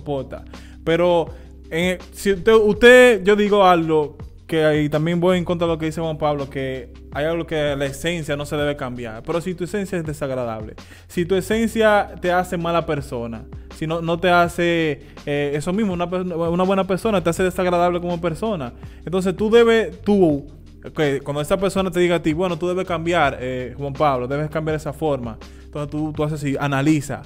Pero 0.83 1.27
en- 1.69 1.97
si 2.11 2.31
usted, 2.33 3.23
yo 3.23 3.35
digo 3.35 3.63
algo 3.63 4.17
que 4.47 4.63
ahí 4.63 4.89
también 4.89 5.19
voy 5.19 5.37
en 5.37 5.45
contra 5.45 5.67
de 5.67 5.73
lo 5.73 5.79
que 5.79 5.87
dice 5.87 6.01
Juan 6.01 6.17
Pablo, 6.17 6.49
que 6.49 6.93
hay 7.11 7.25
algo 7.25 7.47
que 7.47 7.75
la 7.75 7.85
esencia 7.85 8.35
no 8.35 8.45
se 8.45 8.55
debe 8.55 8.75
cambiar. 8.75 9.23
Pero 9.23 9.41
si 9.41 9.55
tu 9.55 9.63
esencia 9.63 9.97
es 9.97 10.05
desagradable, 10.05 10.75
si 11.07 11.25
tu 11.25 11.35
esencia 11.35 12.11
te 12.21 12.31
hace 12.31 12.57
mala 12.57 12.85
persona, 12.85 13.45
si 13.75 13.87
no, 13.87 14.01
no 14.01 14.19
te 14.19 14.29
hace 14.29 15.01
eh, 15.25 15.53
eso 15.55 15.73
mismo, 15.73 15.93
una, 15.93 16.05
buena 16.05 16.85
persona, 16.85 17.23
te 17.23 17.29
hace 17.29 17.43
desagradable 17.43 17.99
como 17.99 18.21
persona. 18.21 18.73
Entonces 19.03 19.35
tú 19.35 19.49
debes, 19.49 20.01
tú, 20.01 20.45
que 20.95 21.21
cuando 21.21 21.41
esa 21.41 21.57
persona 21.57 21.89
te 21.89 21.99
diga 21.99 22.17
a 22.17 22.21
ti, 22.21 22.33
bueno, 22.33 22.59
tú 22.59 22.67
debes 22.67 22.85
cambiar, 22.85 23.37
eh, 23.41 23.73
Juan 23.77 23.93
Pablo, 23.93 24.27
debes 24.27 24.49
cambiar 24.51 24.75
esa 24.75 24.93
forma. 24.93 25.37
Entonces 25.63 25.89
tú, 25.89 26.13
tú 26.13 26.23
haces 26.23 26.39
así, 26.39 26.55
analiza. 26.59 27.23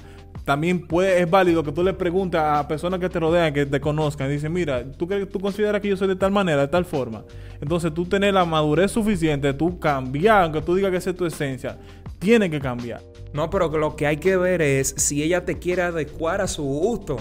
También 0.49 0.87
es 1.03 1.29
válido 1.29 1.61
que 1.63 1.71
tú 1.71 1.83
le 1.83 1.93
preguntes 1.93 2.41
a 2.41 2.67
personas 2.67 2.99
que 2.99 3.07
te 3.07 3.19
rodean, 3.19 3.53
que 3.53 3.67
te 3.67 3.79
conozcan, 3.79 4.31
y 4.31 4.33
dicen, 4.33 4.51
mira, 4.51 4.83
¿tú, 4.93 5.07
crees, 5.07 5.29
tú 5.29 5.39
consideras 5.39 5.79
que 5.79 5.89
yo 5.89 5.95
soy 5.95 6.07
de 6.07 6.15
tal 6.15 6.31
manera, 6.31 6.61
de 6.61 6.67
tal 6.67 6.85
forma. 6.85 7.23
Entonces 7.61 7.93
tú 7.93 8.03
tener 8.07 8.33
la 8.33 8.45
madurez 8.45 8.89
suficiente, 8.89 9.53
tú 9.53 9.77
cambiar, 9.77 10.45
aunque 10.45 10.59
tú 10.63 10.73
digas 10.73 10.89
que 10.89 10.97
esa 10.97 11.11
es 11.11 11.15
tu 11.15 11.27
esencia, 11.27 11.77
tiene 12.17 12.49
que 12.49 12.59
cambiar. 12.59 12.99
No, 13.31 13.51
pero 13.51 13.69
lo 13.77 13.95
que 13.95 14.07
hay 14.07 14.17
que 14.17 14.37
ver 14.37 14.63
es 14.63 14.95
si 14.97 15.21
ella 15.21 15.45
te 15.45 15.59
quiere 15.59 15.83
adecuar 15.83 16.41
a 16.41 16.47
su 16.47 16.63
gusto 16.63 17.17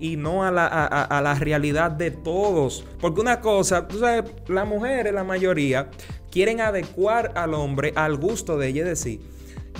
y 0.00 0.16
no 0.16 0.42
a 0.42 0.50
la, 0.50 0.66
a- 0.66 1.04
a 1.04 1.22
la 1.22 1.34
realidad 1.34 1.92
de 1.92 2.10
todos. 2.10 2.84
Porque 3.00 3.20
una 3.20 3.40
cosa, 3.40 3.86
tú 3.86 4.00
sabes, 4.00 4.24
las 4.48 4.66
mujeres, 4.66 5.14
la 5.14 5.22
mayoría, 5.22 5.88
quieren 6.32 6.60
adecuar 6.60 7.30
al 7.36 7.54
hombre 7.54 7.92
al 7.94 8.16
gusto 8.16 8.58
de 8.58 8.66
ella. 8.66 8.80
Es 8.82 8.88
decir, 8.88 9.20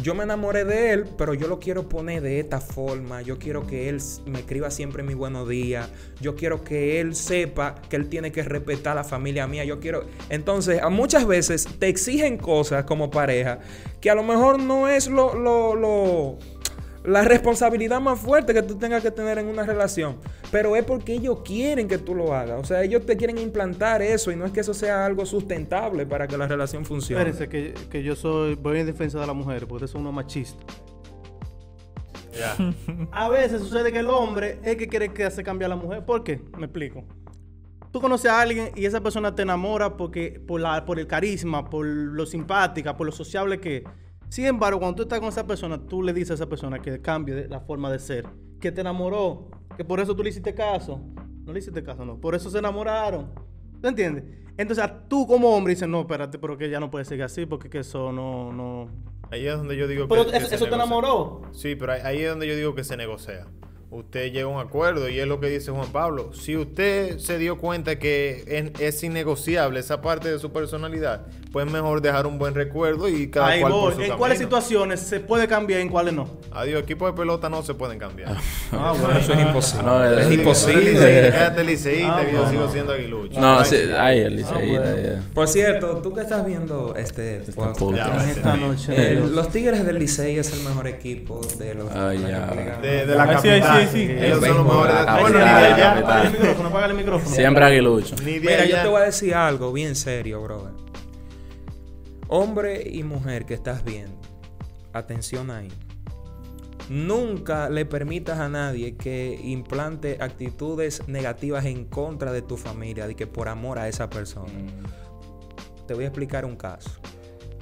yo 0.01 0.15
me 0.15 0.25
enamoré 0.25 0.65
de 0.65 0.93
él, 0.93 1.05
pero 1.19 1.35
yo 1.35 1.49
lo 1.49 1.59
quiero 1.61 1.89
poner 1.89 2.23
de 2.23 2.41
esta 2.41 2.61
forma. 2.61 3.21
Yo 3.23 3.39
quiero 3.39 3.67
que 3.67 3.89
él 3.89 3.99
me 4.27 4.39
escriba 4.41 4.71
siempre 4.71 5.03
mi 5.03 5.15
buenos 5.15 5.49
días. 5.49 5.89
Yo 6.21 6.35
quiero 6.35 6.65
que 6.65 7.01
él 7.01 7.15
sepa 7.15 7.75
que 7.91 7.97
él 7.97 8.09
tiene 8.09 8.33
que 8.33 8.43
respetar 8.43 8.93
a 8.93 9.03
la 9.03 9.05
familia 9.05 9.47
mía. 9.47 9.65
Yo 9.65 9.81
quiero. 9.81 10.05
Entonces, 10.31 10.81
muchas 10.91 11.27
veces 11.27 11.69
te 11.79 11.89
exigen 11.89 12.39
cosas 12.39 12.85
como 12.85 13.11
pareja 13.11 13.61
que 14.01 14.11
a 14.11 14.15
lo 14.15 14.23
mejor 14.23 14.59
no 14.59 14.89
es 14.89 15.09
lo, 15.09 15.35
lo, 15.35 15.75
lo- 15.75 16.39
la 17.05 17.23
responsabilidad 17.23 18.01
más 18.01 18.19
fuerte 18.19 18.55
que 18.55 18.63
tú 18.63 18.77
tengas 18.77 19.03
que 19.03 19.11
tener 19.11 19.39
en 19.39 19.47
una 19.47 19.65
relación. 19.65 20.19
Pero 20.51 20.77
es 20.77 20.85
porque 20.85 21.15
ellos 21.15 21.41
quieren 21.45 21.89
que 21.89 21.99
tú 21.99 22.15
lo 22.15 22.35
hagas. 22.35 22.61
O 22.61 22.65
sea, 22.65 22.83
ellos 22.83 23.05
te 23.05 23.17
quieren 23.17 23.39
implantar 23.39 24.03
eso 24.03 24.31
y 24.31 24.37
no 24.37 24.45
es 24.45 24.53
que 24.53 24.61
eso 24.61 24.75
sea 24.75 25.05
algo 25.05 25.27
sustentable 25.27 26.07
para 26.07 26.27
que 26.27 26.37
la 26.37 26.47
relación 26.47 26.85
funcione. 26.85 27.31
Espérense 27.31 27.49
que, 27.49 27.75
que 27.89 28.03
yo 28.03 28.15
soy, 28.15 28.55
voy 28.55 28.79
en 28.79 28.87
defensa 28.87 29.21
de 29.21 29.27
la 29.27 29.33
mujer, 29.33 29.61
porque 29.61 29.85
ustedes 29.85 29.91
son 29.91 30.03
unos 30.03 30.15
machistas. 30.15 30.65
Ya. 32.33 32.57
A 33.13 33.29
veces 33.29 33.61
sucede 33.61 33.93
que 33.93 33.99
el 33.99 34.09
hombre 34.09 34.59
es 34.63 34.77
que 34.77 34.89
quiere 34.89 35.13
que 35.13 35.25
hace 35.25 35.43
cambiar 35.43 35.71
a 35.71 35.75
la 35.75 35.81
mujer. 35.81 36.05
¿Por 36.05 36.25
qué? 36.25 36.41
Me 36.57 36.65
explico. 36.65 37.05
Tú 37.91 38.01
conoces 38.01 38.31
a 38.31 38.41
alguien 38.41 38.71
y 38.75 38.87
esa 38.87 39.03
persona 39.03 39.35
te 39.35 39.43
enamora 39.43 39.99
porque 39.99 40.43
por, 40.47 40.63
la, 40.63 40.87
por 40.87 40.99
el 40.99 41.07
carisma, 41.07 41.69
por 41.69 41.85
lo 41.85 42.25
simpática, 42.25 42.97
por 42.97 43.07
lo 43.07 43.13
sociable 43.13 43.61
que 43.61 43.77
es. 43.79 43.85
Sin 44.33 44.47
embargo, 44.47 44.79
cuando 44.79 44.97
tú 44.97 45.03
estás 45.03 45.21
con 45.21 45.29
esa 45.29 45.47
persona, 45.47 45.79
tú 45.79 46.03
le 46.03 46.15
dices 46.15 46.31
a 46.31 46.35
esa 46.37 46.49
persona 46.49 46.79
que 46.79 47.03
cambie 47.03 47.47
la 47.49 47.61
forma 47.61 47.93
de 47.93 47.99
ser, 47.99 48.27
que 48.59 48.73
te 48.73 48.81
enamoró, 48.81 49.51
que 49.77 49.85
por 49.85 50.01
eso 50.01 50.17
tú 50.17 50.23
le 50.23 50.31
hiciste 50.31 50.55
caso. 50.55 51.03
No 51.45 51.53
le 51.53 51.59
hiciste 51.59 51.83
caso, 51.83 52.07
no. 52.07 52.19
Por 52.19 52.35
eso 52.35 52.49
se 52.49 52.59
enamoraron. 52.59 53.31
¿Tú 53.83 53.89
entiendes? 53.89 54.25
Entonces, 54.57 54.91
tú 55.07 55.27
como 55.27 55.55
hombre 55.55 55.75
dices, 55.75 55.87
no, 55.87 56.01
espérate, 56.01 56.39
pero 56.39 56.57
que 56.57 56.71
ya 56.71 56.81
no 56.81 56.91
puede 56.91 57.05
seguir 57.05 57.25
así 57.25 57.45
porque 57.45 57.69
que 57.69 57.81
eso 57.81 58.11
no, 58.11 58.55
no... 58.55 58.89
Ahí 59.31 59.47
es 59.47 59.55
donde 59.55 59.77
yo 59.77 59.87
digo 59.87 60.09
Pero 60.09 60.25
que, 60.25 60.31
que 60.31 60.37
eso, 60.39 60.49
se 60.49 60.55
eso 60.55 60.67
te 60.67 60.75
enamoró. 60.77 61.43
Sí, 61.53 61.75
pero 61.75 61.93
ahí 61.93 62.23
es 62.23 62.31
donde 62.31 62.49
yo 62.49 62.57
digo 62.57 62.75
que 62.75 62.85
se 62.85 62.97
negocia. 62.97 63.49
Usted 63.93 64.33
llega 64.33 64.45
a 64.45 64.49
un 64.49 64.59
acuerdo 64.61 65.09
y 65.09 65.21
es 65.21 65.27
lo 65.27 65.39
que 65.39 65.49
dice 65.49 65.71
Juan 65.71 65.93
Pablo. 65.93 66.33
Si 66.33 66.57
usted 66.57 67.19
se 67.19 67.39
dio 67.39 67.59
cuenta 67.59 67.99
que 67.99 68.43
es, 68.47 68.81
es 68.81 69.03
innegociable 69.05 69.79
esa 69.81 70.01
parte 70.01 70.31
de 70.33 70.39
su 70.39 70.51
personalidad, 70.51 71.27
pues 71.53 71.71
mejor 71.71 72.01
dejar 72.01 72.27
un 72.27 72.39
buen 72.39 72.55
recuerdo 72.55 73.09
y 73.09 73.29
cada 73.31 73.49
Ahí 73.49 73.61
cual 73.61 73.73
por 73.73 73.95
voy. 73.95 74.07
su 74.07 74.13
¿En 74.13 74.19
cuáles 74.19 74.39
situaciones 74.39 75.01
se 75.01 75.21
puede 75.21 75.47
cambiar 75.47 75.81
y 75.81 75.83
en 75.83 75.89
cuáles 75.91 76.15
no? 76.15 76.27
Adiós, 76.51 76.83
equipos 76.83 77.13
de 77.13 77.17
pelota 77.21 77.51
no 77.51 77.63
se 77.63 77.75
pueden 77.75 77.99
cambiar. 77.99 78.35
Ah, 78.73 78.95
bueno. 78.99 79.19
Eso 79.19 79.35
es 79.35 79.41
imposible. 79.41 79.83
No, 79.85 80.05
es- 80.05 80.33
imposible. 80.33 80.93
Quédate 80.93 81.31
Quédate 81.33 81.65
liceísta, 81.65 82.17
Ah, 82.19 82.25
que 82.25 82.33
yo 82.33 82.39
bueno. 82.39 82.51
sigo 82.51 82.73
siendo 82.73 82.93
aguilucho. 82.95 83.39
No, 83.41 83.59
Ay, 83.59 83.65
sí, 83.67 83.77
ahí 83.99 84.19
el 84.21 84.27
Ah, 84.27 84.31
liceísta, 84.37 84.81
bueno. 84.85 85.03
ya. 85.03 85.23
Por 85.35 85.49
cierto, 85.49 85.97
tú 85.99 86.15
que 86.15 86.21
estás 86.23 86.47
viendo 86.47 86.95
este 86.97 87.43
podcast, 87.55 88.29
Esta 88.37 88.55
sí. 88.55 88.61
noche. 88.61 88.93
eh, 89.13 89.15
los 89.31 89.51
Tigres 89.51 89.85
del 89.85 89.99
Licey 89.99 90.39
es 90.39 90.53
el 90.55 90.61
mejor 90.67 90.87
equipo 90.89 91.41
de 91.59 91.75
los 91.75 91.91
Ay, 91.95 92.17
de 92.19 92.23
la 92.25 92.31
ya. 92.31 92.47
República. 92.47 92.79
De, 92.81 93.07
de 93.07 93.15
la 93.15 93.23
Ah, 93.25 93.39
sí, 93.43 93.49
sí, 93.49 93.82
capital. 93.87 94.19
sí. 94.19 94.25
Ellos 94.25 94.41
son 94.45 94.57
los 94.57 94.67
mejores. 94.67 94.95
Bueno, 95.21 95.29
ni 95.29 95.33
de 95.35 95.41
capital, 95.41 95.53
la 95.53 95.75
allá. 95.75 95.95
capital. 95.95 96.03
Apaga 96.03 96.25
el 96.25 96.33
micrófono, 96.33 96.69
apaga 96.69 96.87
el 96.87 96.95
micrófono. 96.95 97.35
Siempre 97.35 97.65
aguilucho. 97.65 98.17
Mira, 98.25 98.65
yo 98.65 98.83
te 98.83 98.89
voy 98.89 99.03
a 99.03 99.05
decir 99.05 99.35
algo 99.35 99.73
bien 99.73 99.95
serio, 99.95 100.43
brother. 100.43 100.73
Hombre 102.29 102.83
y 102.89 103.03
mujer 103.03 103.45
que 103.45 103.55
estás 103.55 103.85
viendo, 103.85 104.19
atención 104.93 105.51
ahí. 105.51 105.69
Nunca 106.89 107.69
le 107.69 107.85
permitas 107.85 108.39
a 108.39 108.49
nadie 108.49 108.97
que 108.97 109.39
implante 109.43 110.19
actitudes 110.21 111.07
negativas 111.09 111.65
en 111.65 111.85
contra 111.85 112.33
de 112.33 112.43
tu 112.43 112.57
familia, 112.57 113.07
de 113.07 113.15
que 113.15 113.27
por 113.27 113.49
amor 113.49 113.79
a 113.79 113.89
esa 113.89 114.11
persona. 114.11 114.53
Te 115.87 115.95
voy 115.95 116.05
a 116.05 116.09
explicar 116.09 116.45
un 116.45 116.57
caso. 116.57 116.91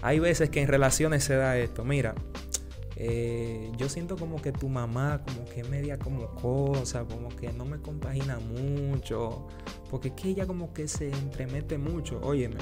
Hay 0.03 0.19
veces 0.19 0.51
que 0.51 0.63
en 0.63 0.69
relaciones 0.69 1.25
se 1.25 1.37
da 1.37 1.59
esto. 1.59 1.85
Mira, 1.85 2.15
eh, 3.03 3.73
yo 3.79 3.89
siento 3.89 4.19
como 4.19 4.43
que 4.43 4.53
tu 4.53 4.69
mamá 4.69 5.23
como 5.25 5.47
que 5.47 5.65
media 5.65 5.99
como 5.99 6.35
cosa, 6.35 7.07
como 7.07 7.31
que 7.31 7.51
no 7.51 7.65
me 7.65 7.79
compagina 7.79 8.39
mucho, 8.41 9.47
porque 9.91 10.09
es 10.09 10.15
que 10.15 10.29
ella 10.29 10.47
como 10.47 10.75
que 10.75 10.87
se 10.87 11.09
entremete 11.11 11.79
mucho. 11.79 12.21
Óyeme, 12.23 12.59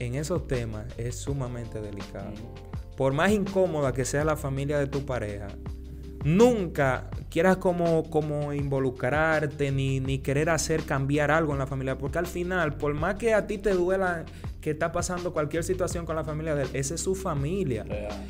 en 0.00 0.16
esos 0.16 0.46
temas 0.46 0.84
es 0.98 1.14
sumamente 1.14 1.80
delicado. 1.80 2.34
Por 2.94 3.14
más 3.14 3.30
incómoda 3.30 3.94
que 3.94 4.04
sea 4.04 4.22
la 4.22 4.36
familia 4.36 4.78
de 4.78 4.86
tu 4.86 5.06
pareja, 5.06 5.46
nunca 6.24 7.04
quieras 7.30 7.56
como, 7.58 8.04
como 8.10 8.52
involucrarte 8.52 9.70
ni, 9.70 10.00
ni 10.00 10.18
querer 10.18 10.50
hacer 10.50 10.82
cambiar 10.84 11.30
algo 11.30 11.52
en 11.52 11.58
la 11.58 11.66
familia, 11.66 11.96
porque 11.98 12.18
al 12.18 12.26
final, 12.26 12.74
por 12.74 12.94
más 12.94 13.16
que 13.16 13.34
a 13.34 13.46
ti 13.46 13.58
te 13.58 13.70
duela 13.74 14.24
que 14.60 14.70
está 14.72 14.90
pasando 14.90 15.32
cualquier 15.32 15.62
situación 15.62 16.04
con 16.04 16.16
la 16.16 16.24
familia 16.24 16.54
de 16.56 16.64
él, 16.64 16.68
esa 16.72 16.94
es 16.94 17.00
su 17.00 17.14
familia. 17.14 17.84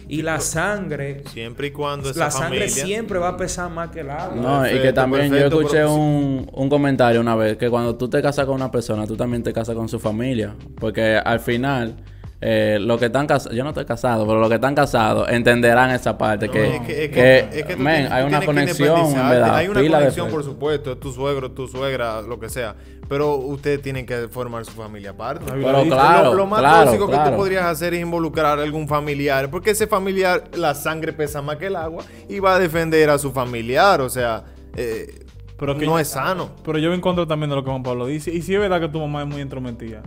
Y 0.08 0.20
la 0.22 0.40
sangre, 0.40 1.22
Siempre 1.28 1.68
y 1.68 1.70
cuando 1.70 2.10
esa 2.10 2.26
la 2.26 2.30
sangre 2.30 2.68
familia... 2.68 2.84
siempre 2.84 3.18
va 3.18 3.28
a 3.28 3.36
pesar 3.36 3.70
más 3.70 3.90
que 3.90 4.00
el 4.00 4.10
agua. 4.10 4.36
No, 4.36 4.60
y 4.66 4.68
que 4.68 4.74
Perfecto, 4.76 5.00
también 5.00 5.30
yo 5.30 5.36
escuché 5.38 5.68
pero- 5.78 5.94
un, 5.94 6.50
un 6.52 6.68
comentario 6.68 7.20
una 7.20 7.34
vez 7.34 7.56
que 7.56 7.70
cuando 7.70 7.96
tú 7.96 8.08
te 8.10 8.20
casas 8.20 8.44
con 8.44 8.56
una 8.56 8.70
persona, 8.70 9.06
tú 9.06 9.16
también 9.16 9.42
te 9.42 9.52
casas 9.54 9.74
con 9.74 9.88
su 9.88 9.98
familia. 9.98 10.54
Porque 10.78 11.16
al 11.16 11.40
final, 11.40 11.96
eh, 12.40 12.78
los 12.80 12.98
que 13.00 13.06
están 13.06 13.26
casados, 13.26 13.56
yo 13.56 13.64
no 13.64 13.70
estoy 13.70 13.84
casado, 13.84 14.24
pero 14.26 14.38
los 14.38 14.48
que 14.48 14.54
están 14.54 14.74
casados 14.74 15.28
entenderán 15.28 15.90
esa 15.90 16.16
parte. 16.16 16.46
No, 16.46 16.52
que, 16.52 16.66
es 16.76 16.80
que, 16.82 16.92
es 17.04 17.08
que- 17.10 17.14
que, 17.14 17.38
es 17.60 17.64
que 17.66 17.74
tú 17.76 17.82
men, 17.82 17.94
tienes- 17.96 18.12
hay 18.12 18.24
una 18.24 18.44
conexión, 18.44 18.98
en 19.06 19.28
verdad. 19.28 19.54
Hay 19.56 19.66
una 19.68 19.80
de 19.80 19.90
conexión, 19.90 20.30
por 20.30 20.44
supuesto, 20.44 20.96
tu 20.98 21.12
suegro, 21.12 21.50
tu 21.50 21.66
suegra, 21.66 22.22
lo 22.22 22.38
que 22.38 22.48
sea. 22.48 22.76
Pero 23.08 23.36
ustedes 23.36 23.80
tienen 23.82 24.04
que 24.06 24.28
formar 24.28 24.64
su 24.66 24.72
familia 24.72 25.10
aparte. 25.10 25.46
Pero 25.50 25.82
claro, 25.84 26.30
lo, 26.30 26.34
lo 26.34 26.46
más 26.46 26.60
claro, 26.60 26.84
tóxico 26.90 27.06
que 27.10 27.16
tú 27.30 27.36
podrías 27.36 27.64
hacer 27.64 27.94
es 27.94 28.02
involucrar 28.02 28.58
a 28.58 28.62
algún 28.62 28.86
familiar. 28.86 29.50
Porque 29.50 29.70
ese 29.70 29.86
familiar, 29.86 30.44
la 30.54 30.74
sangre 30.74 31.12
pesa 31.14 31.40
más 31.42 31.56
que 31.56 31.66
el 31.68 31.76
agua 31.76 32.04
y 32.28 32.38
va 32.38 32.54
a 32.56 32.58
defender 32.58 33.08
a 33.10 33.18
su 33.18 33.32
familiar. 33.32 34.00
O 34.02 34.10
sea, 34.10 34.44
eh, 34.76 35.24
Pero 35.58 35.76
que- 35.76 35.86
no 35.86 35.98
es 35.98 36.08
sano. 36.08 36.50
Pero 36.64 36.78
yo 36.78 36.90
me 36.90 36.96
encuentro 36.96 37.26
también 37.26 37.48
de 37.50 37.56
lo 37.56 37.64
que 37.64 37.70
Juan 37.70 37.82
Pablo 37.82 38.06
dice. 38.06 38.30
Y 38.30 38.42
si 38.42 38.54
es 38.54 38.60
verdad 38.60 38.78
que 38.80 38.88
tu 38.88 39.00
mamá 39.00 39.22
es 39.22 39.26
muy 39.28 39.40
entrometida. 39.40 40.02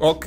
Ok, 0.00 0.26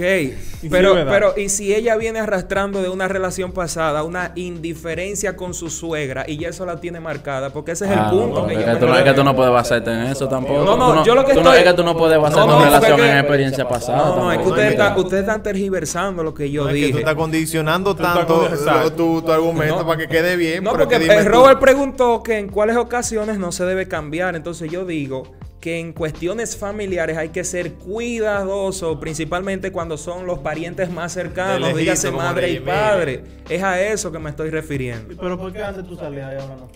pero, 0.69 0.95
pero 1.07 1.33
y 1.37 1.47
si 1.47 1.73
ella 1.73 1.95
viene 1.95 2.19
arrastrando 2.19 2.81
de 2.81 2.89
una 2.89 3.07
relación 3.07 3.53
pasada 3.53 4.03
una 4.03 4.33
indiferencia 4.35 5.37
con 5.37 5.53
su 5.53 5.69
suegra 5.69 6.25
y 6.27 6.37
ya 6.37 6.49
eso 6.49 6.65
la 6.65 6.81
tiene 6.81 6.99
marcada, 6.99 7.51
porque 7.51 7.71
ese 7.71 7.85
es 7.85 7.91
Ah, 7.91 8.09
el 8.11 8.17
punto 8.19 8.41
no, 8.41 8.47
que 8.47 8.55
es, 8.55 8.65
que 8.65 8.75
tú, 8.75 8.85
no- 8.85 8.97
es 8.97 9.03
que 9.03 9.13
tú 9.13 9.23
no 9.23 9.33
puedes 9.33 9.53
basarte 9.53 9.91
en 9.91 10.01
eso 10.07 10.27
tampoco. 10.27 10.65
No, 10.65 10.75
no, 10.75 10.99
Tú 11.01 11.05
yo 11.07 11.15
lo 11.15 11.23
que 11.25 11.31
tú 11.33 11.39
estoy- 11.39 11.59
Es 11.59 11.63
que 11.63 11.73
tú 11.73 11.83
no 11.83 11.95
puedes 11.95 12.19
basar 12.19 12.39
No, 12.39 12.45
tu 12.47 12.51
no, 12.59 12.65
relación 12.65 12.91
porque- 12.97 13.09
en 13.11 13.17
experiencia 13.17 13.67
pasada. 13.69 13.97
No, 13.97 14.15
no, 14.17 14.31
es 14.33 14.39
que 14.39 14.47
ustedes, 14.49 14.71
están, 14.71 14.97
ustedes 14.99 15.21
están 15.23 15.41
tergiversando 15.43 16.21
lo 16.23 16.33
que 16.33 16.51
yo 16.51 16.63
No, 16.63 16.69
es 16.69 16.75
que 16.75 16.81
tú 16.81 16.85
dije. 16.87 16.99
estás 16.99 17.15
condicionando 17.15 17.95
tanto 17.95 18.49
tu, 18.97 19.21
tu 19.21 19.31
argumento 19.31 19.77
No. 19.79 19.87
para 19.87 19.97
que 19.99 20.07
quede 20.09 20.35
bien. 20.35 20.65
No, 20.65 20.71
pero 20.73 20.83
porque 20.83 20.97
que 20.97 21.03
dime 21.03 21.21
eh, 21.21 21.23
tú. 21.23 21.29
Robert 21.29 21.59
preguntó 21.61 22.21
que 22.23 22.37
en 22.39 22.49
cuáles 22.49 22.75
ocasiones 22.75 23.37
no 23.39 23.53
se 23.53 23.63
debe 23.63 23.87
cambiar. 23.87 24.35
Entonces 24.35 24.69
yo 24.69 24.85
digo 24.85 25.23
que 25.61 25.79
en 25.79 25.93
cuestiones 25.93 26.57
familiares 26.57 27.15
hay 27.17 27.29
que 27.29 27.43
ser 27.43 27.73
cuidadoso, 27.73 28.99
principalmente 28.99 29.71
cuando 29.71 29.95
son 29.95 30.25
los 30.25 30.39
parientes 30.39 30.89
más 30.91 31.13
cercanos, 31.13 31.59
lejito, 31.59 31.77
dígase 31.77 32.11
madre 32.11 32.49
y 32.49 32.59
padre. 32.59 33.23
Es 33.47 33.61
a 33.61 33.79
eso 33.79 34.11
que 34.11 34.17
me 34.19 34.31
estoy 34.31 34.49
refiriendo. 34.49 35.15
Pero 35.19 35.37
¿por 35.37 35.53
qué 35.53 35.61
antes 35.63 35.85
tú 35.85 35.95
salías 35.95 36.33
y 36.33 36.41
ahora 36.41 36.55
no? 36.55 36.69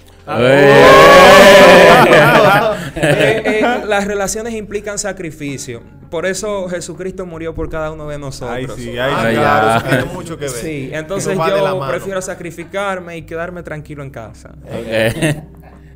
Eh, 2.95 3.43
eh, 3.45 3.61
las 3.87 4.05
relaciones 4.05 4.53
implican 4.53 4.97
sacrificio. 4.99 5.81
Por 6.09 6.25
eso 6.25 6.67
Jesucristo 6.69 7.25
murió 7.25 7.53
por 7.55 7.69
cada 7.69 7.91
uno 7.91 8.07
de 8.07 8.17
nosotros. 8.19 8.71
Ay, 8.77 8.83
sí, 8.83 8.97
Ah, 8.97 9.05
ay, 9.07 9.25
Ay, 9.29 9.35
claro, 9.35 9.67
ya. 9.67 9.77
eso 9.77 9.87
tiene 9.87 10.05
mucho 10.13 10.37
que 10.37 10.45
ver. 10.45 10.53
Sí, 10.53 10.89
entonces 10.93 11.35
yo 11.37 11.87
prefiero 11.89 12.21
sacrificarme 12.21 13.17
y 13.17 13.23
quedarme 13.23 13.63
tranquilo 13.63 14.03
en 14.03 14.11
casa. 14.11 14.53
Ok. 14.63 15.54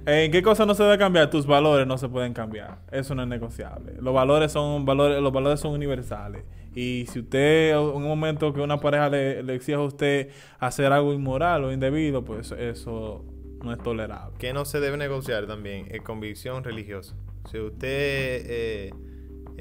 ¿En 0.10 0.32
qué 0.32 0.42
cosa 0.42 0.66
no 0.66 0.74
se 0.74 0.84
debe 0.84 0.98
cambiar? 0.98 1.30
Tus 1.30 1.46
valores 1.46 1.86
no 1.86 1.98
se 1.98 2.10
pueden 2.10 2.34
cambiar. 2.34 2.80
Eso 2.92 3.14
no 3.14 3.22
es 3.22 3.28
negociable. 3.28 3.94
Los 4.00 4.14
valores 4.14 4.52
son 4.52 4.86
valores, 4.86 5.22
los 5.22 5.32
valores 5.32 5.60
son 5.60 5.74
universales. 5.74 6.44
Y 6.74 7.06
si 7.12 7.20
usted, 7.20 7.72
en 7.72 7.78
un 7.78 8.04
momento 8.04 8.54
que 8.54 8.62
una 8.62 8.80
pareja 8.80 9.10
le, 9.10 9.44
le 9.44 9.56
exige 9.56 9.76
a 9.76 9.82
usted 9.82 10.30
hacer 10.60 10.92
algo 10.92 11.14
inmoral 11.14 11.64
o 11.64 11.72
indebido, 11.72 12.24
pues 12.24 12.52
eso 12.52 13.24
no 13.64 13.72
es 13.72 13.80
tolerable. 13.84 14.36
Que 14.40 14.54
no 14.54 14.66
se 14.66 14.80
debe 14.80 14.98
negociar 14.98 15.46
también, 15.46 15.88
es 15.92 16.02
convicción 16.02 16.64
religiosa. 16.64 17.16
Si 17.50 17.60
usted 17.60 17.88
eh, 17.90 18.94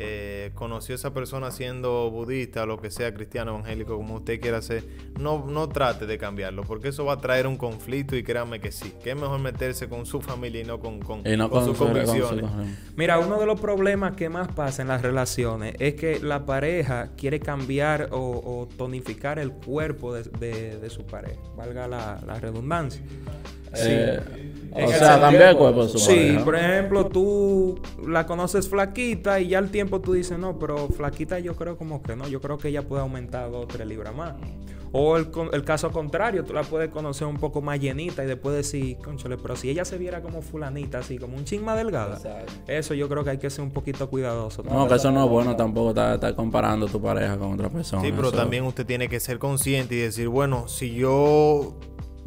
eh, 0.01 0.53
conoció 0.55 0.95
a 0.95 0.97
esa 0.97 1.13
persona 1.13 1.51
siendo 1.51 2.09
budista, 2.11 2.63
o 2.63 2.67
lo 2.67 2.81
que 2.81 2.89
sea, 2.89 3.13
cristiano, 3.13 3.51
evangélico, 3.51 3.97
como 3.97 4.15
usted 4.17 4.41
quiera 4.41 4.63
ser, 4.63 4.85
no, 5.19 5.45
no 5.47 5.69
trate 5.69 6.07
de 6.07 6.19
cambiarlo, 6.19 6.63
porque 6.63 6.89
eso 6.89 7.05
va 7.05 7.15
a 7.15 7.19
traer 7.21 7.49
un 7.49 7.57
conflicto 7.57 8.15
y 8.15 8.23
créanme 8.23 8.61
que 8.61 8.71
sí, 8.71 8.95
que 9.03 9.11
es 9.11 9.17
mejor 9.17 9.41
meterse 9.41 9.89
con 9.89 10.07
su 10.07 10.21
familia 10.21 10.61
y 10.61 10.65
no 10.65 10.79
con, 10.79 11.01
con, 11.01 11.27
Y 11.27 11.37
no 11.37 11.51
con 11.51 11.59
con 11.65 11.69
sus 11.69 11.77
su- 11.79 11.85
con 11.85 11.95
su- 11.97 12.03
convicciones. 12.07 12.45
Mira, 12.97 13.19
uno 13.19 13.41
de 13.41 13.47
los 13.47 13.61
problemas 13.61 14.15
que 14.15 14.29
más 14.29 14.47
pasa 14.53 14.83
en 14.83 14.89
las 14.89 15.03
relaciones 15.03 15.75
es 15.81 15.95
que 15.95 16.21
la 16.21 16.47
pareja 16.47 17.11
quiere 17.17 17.41
cambiar 17.41 18.11
o, 18.13 18.19
o 18.19 18.69
tonificar 18.77 19.41
el 19.41 19.51
cuerpo 19.51 20.15
de, 20.15 20.23
de- 20.39 20.79
de 20.79 20.91
su 20.91 21.05
pareja, 21.07 21.41
valga 21.57 21.89
la, 21.89 22.21
la 22.25 22.39
redundancia. 22.39 23.03
Eh, 23.75 24.21
En 24.35 24.58
o 24.85 24.89
sea, 24.89 25.21
cambiar 25.21 25.51
el 25.51 25.57
cuerpo 25.57 25.83
de 25.85 25.89
su 25.91 25.99
Sí, 25.99 26.07
pareja. 26.15 26.45
por 26.45 26.57
ejemplo, 26.57 27.07
tú 27.07 27.81
la 28.07 28.27
conoces 28.27 28.69
flaquita 28.69 29.41
y 29.41 29.49
ya 29.49 29.59
al 29.59 29.71
tiempo 29.71 30.01
tú 30.01 30.13
dices, 30.13 30.39
no, 30.39 30.59
pero 30.59 30.89
flaquita 30.89 31.39
yo 31.39 31.55
creo 31.57 31.77
como 31.77 32.03
que 32.03 32.17
no, 32.17 32.29
yo 32.29 32.41
creo 32.41 32.59
que 32.59 32.69
ella 32.69 32.83
puede 32.87 33.03
aumentar 33.03 33.51
dos 33.51 33.65
o 33.65 33.67
tres 33.67 33.87
libras 33.87 34.15
más. 34.15 34.35
O 34.91 35.19
el, 35.19 35.65
caso 35.65 35.91
contrario, 35.93 36.45
tú 36.45 36.55
la 36.55 36.63
puedes 36.63 36.89
conocer 36.89 37.27
un 37.27 37.37
poco 37.37 37.61
más 37.61 37.79
llenita 37.79 38.25
y 38.25 38.27
después 38.27 38.57
decir, 38.57 38.97
conchole, 38.97 39.37
pero 39.37 39.55
si 39.55 39.69
ella 39.69 39.85
se 39.85 39.99
viera 39.99 40.23
como 40.23 40.41
fulanita, 40.41 41.01
así 41.01 41.19
como 41.19 41.37
un 41.37 41.45
ching 41.45 41.63
más 41.63 41.77
delgada, 41.77 42.19
eso 42.67 42.95
yo 42.95 43.07
creo 43.07 43.23
que 43.23 43.29
hay 43.31 43.39
que 43.39 43.51
ser 43.51 43.65
un 43.65 43.71
poquito 43.71 44.09
cuidadoso. 44.09 44.63
No, 44.63 44.89
que 44.89 44.95
eso 44.95 45.11
no 45.11 45.25
es 45.25 45.31
bueno 45.31 45.55
tampoco 45.57 45.91
estar, 45.91 46.15
estar 46.15 46.35
comparando 46.35 46.87
tu 46.87 47.03
pareja 47.03 47.37
con 47.37 47.53
otra 47.53 47.69
persona. 47.69 48.01
Sí, 48.03 48.13
pero 48.17 48.29
Eso- 48.29 48.37
también 48.39 48.65
usted 48.65 48.87
tiene 48.87 49.09
que 49.09 49.21
ser 49.21 49.39
consciente 49.39 49.95
y 49.95 49.99
decir, 49.99 50.29
bueno, 50.29 50.69
si 50.69 50.95
yo 50.95 51.75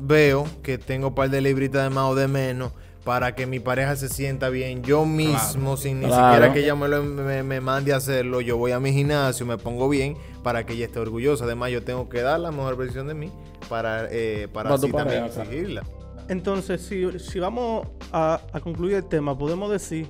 veo 0.02 0.46
que 0.64 0.78
tengo 0.78 1.10
un 1.10 1.16
par 1.16 1.30
de 1.30 1.42
libritas 1.42 1.84
de 1.84 1.90
más 1.90 2.06
o 2.10 2.16
de 2.16 2.28
menos 2.28 2.72
para 3.04 3.34
que 3.34 3.48
mi 3.48 3.60
pareja 3.60 3.96
se 3.96 4.10
sienta 4.10 4.50
bien, 4.50 4.84
yo 4.84 5.06
mismo, 5.06 5.76
sin 5.76 6.02
ni 6.02 6.06
Claro. 6.08 6.24
siquiera 6.34 6.54
que 6.54 6.60
ella 6.60 6.76
me, 6.76 6.88
lo- 6.88 7.02
me, 7.04 7.42
me 7.42 7.60
mande 7.60 7.94
a 7.94 7.96
hacerlo, 7.96 8.42
yo 8.42 8.58
voy 8.58 8.72
a 8.74 8.80
mi 8.80 8.94
gimnasio, 8.94 9.44
me 9.46 9.58
pongo 9.58 9.90
bien 9.90 10.16
para 10.44 10.66
que 10.66 10.74
ella 10.74 10.86
esté 10.86 11.00
orgullosa. 11.00 11.46
Además, 11.46 11.72
yo 11.72 11.82
tengo 11.84 12.10
que 12.10 12.22
dar 12.22 12.40
la 12.40 12.52
mejor 12.52 12.78
versión 12.78 13.08
de 13.08 13.16
mí 13.16 13.32
para, 13.70 14.08
eh, 14.12 14.48
para 14.54 14.72
así 14.74 14.92
también 14.92 15.22
pareja, 15.22 15.42
exigirla. 15.42 15.84
Entonces, 16.30 16.82
si, 16.82 17.20
si 17.20 17.40
vamos 17.40 17.88
a, 18.12 18.40
a 18.54 18.60
concluir 18.60 18.96
el 18.98 19.06
tema, 19.06 19.36
podemos 19.36 19.72
decir 19.72 20.08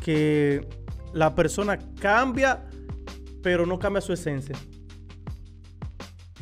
que 0.00 0.66
la 1.12 1.34
persona 1.34 1.78
cambia, 2.00 2.64
pero 3.42 3.66
no 3.66 3.78
cambia 3.80 4.00
su 4.00 4.12
esencia. 4.12 4.56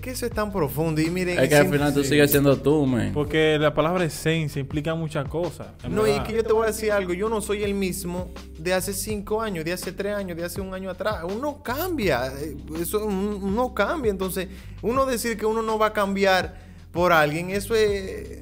Que 0.01 0.11
eso 0.11 0.25
es 0.25 0.33
tan 0.33 0.51
profundo 0.51 1.01
y 1.01 1.11
miren... 1.11 1.39
Es 1.39 1.49
que 1.49 1.57
al 1.57 1.69
final 1.69 1.93
tú 1.93 2.03
sigues 2.03 2.31
siendo 2.31 2.57
tú, 2.57 2.87
man. 2.87 3.11
Porque 3.13 3.59
la 3.59 3.75
palabra 3.75 4.05
esencia 4.05 4.59
implica 4.59 4.95
muchas 4.95 5.29
cosas. 5.29 5.69
No, 5.89 6.07
y 6.07 6.13
verdad. 6.13 6.27
que 6.27 6.33
yo 6.35 6.43
te 6.43 6.53
voy 6.53 6.65
a 6.65 6.67
decir 6.69 6.91
algo, 6.93 7.13
yo 7.13 7.29
no 7.29 7.41
soy 7.41 7.63
el 7.63 7.75
mismo 7.75 8.31
de 8.59 8.73
hace 8.73 8.95
cinco 8.95 9.43
años, 9.43 9.65
de 9.65 9.73
hace 9.73 9.93
tres 9.93 10.15
años, 10.15 10.37
de 10.37 10.45
hace 10.45 10.61
un 10.61 10.73
año 10.73 10.89
atrás. 10.89 11.19
Uno 11.25 11.63
cambia, 11.63 12.33
eh, 12.39 12.57
eso 12.81 13.05
uno 13.05 13.75
cambia. 13.75 14.11
Entonces, 14.11 14.49
uno 14.81 15.05
decir 15.05 15.37
que 15.37 15.45
uno 15.45 15.61
no 15.61 15.79
va 15.79 15.87
a 15.87 15.93
cambiar 15.93 16.55
por 16.93 17.13
alguien, 17.13 17.51
eso 17.51 17.75
es, 17.75 18.41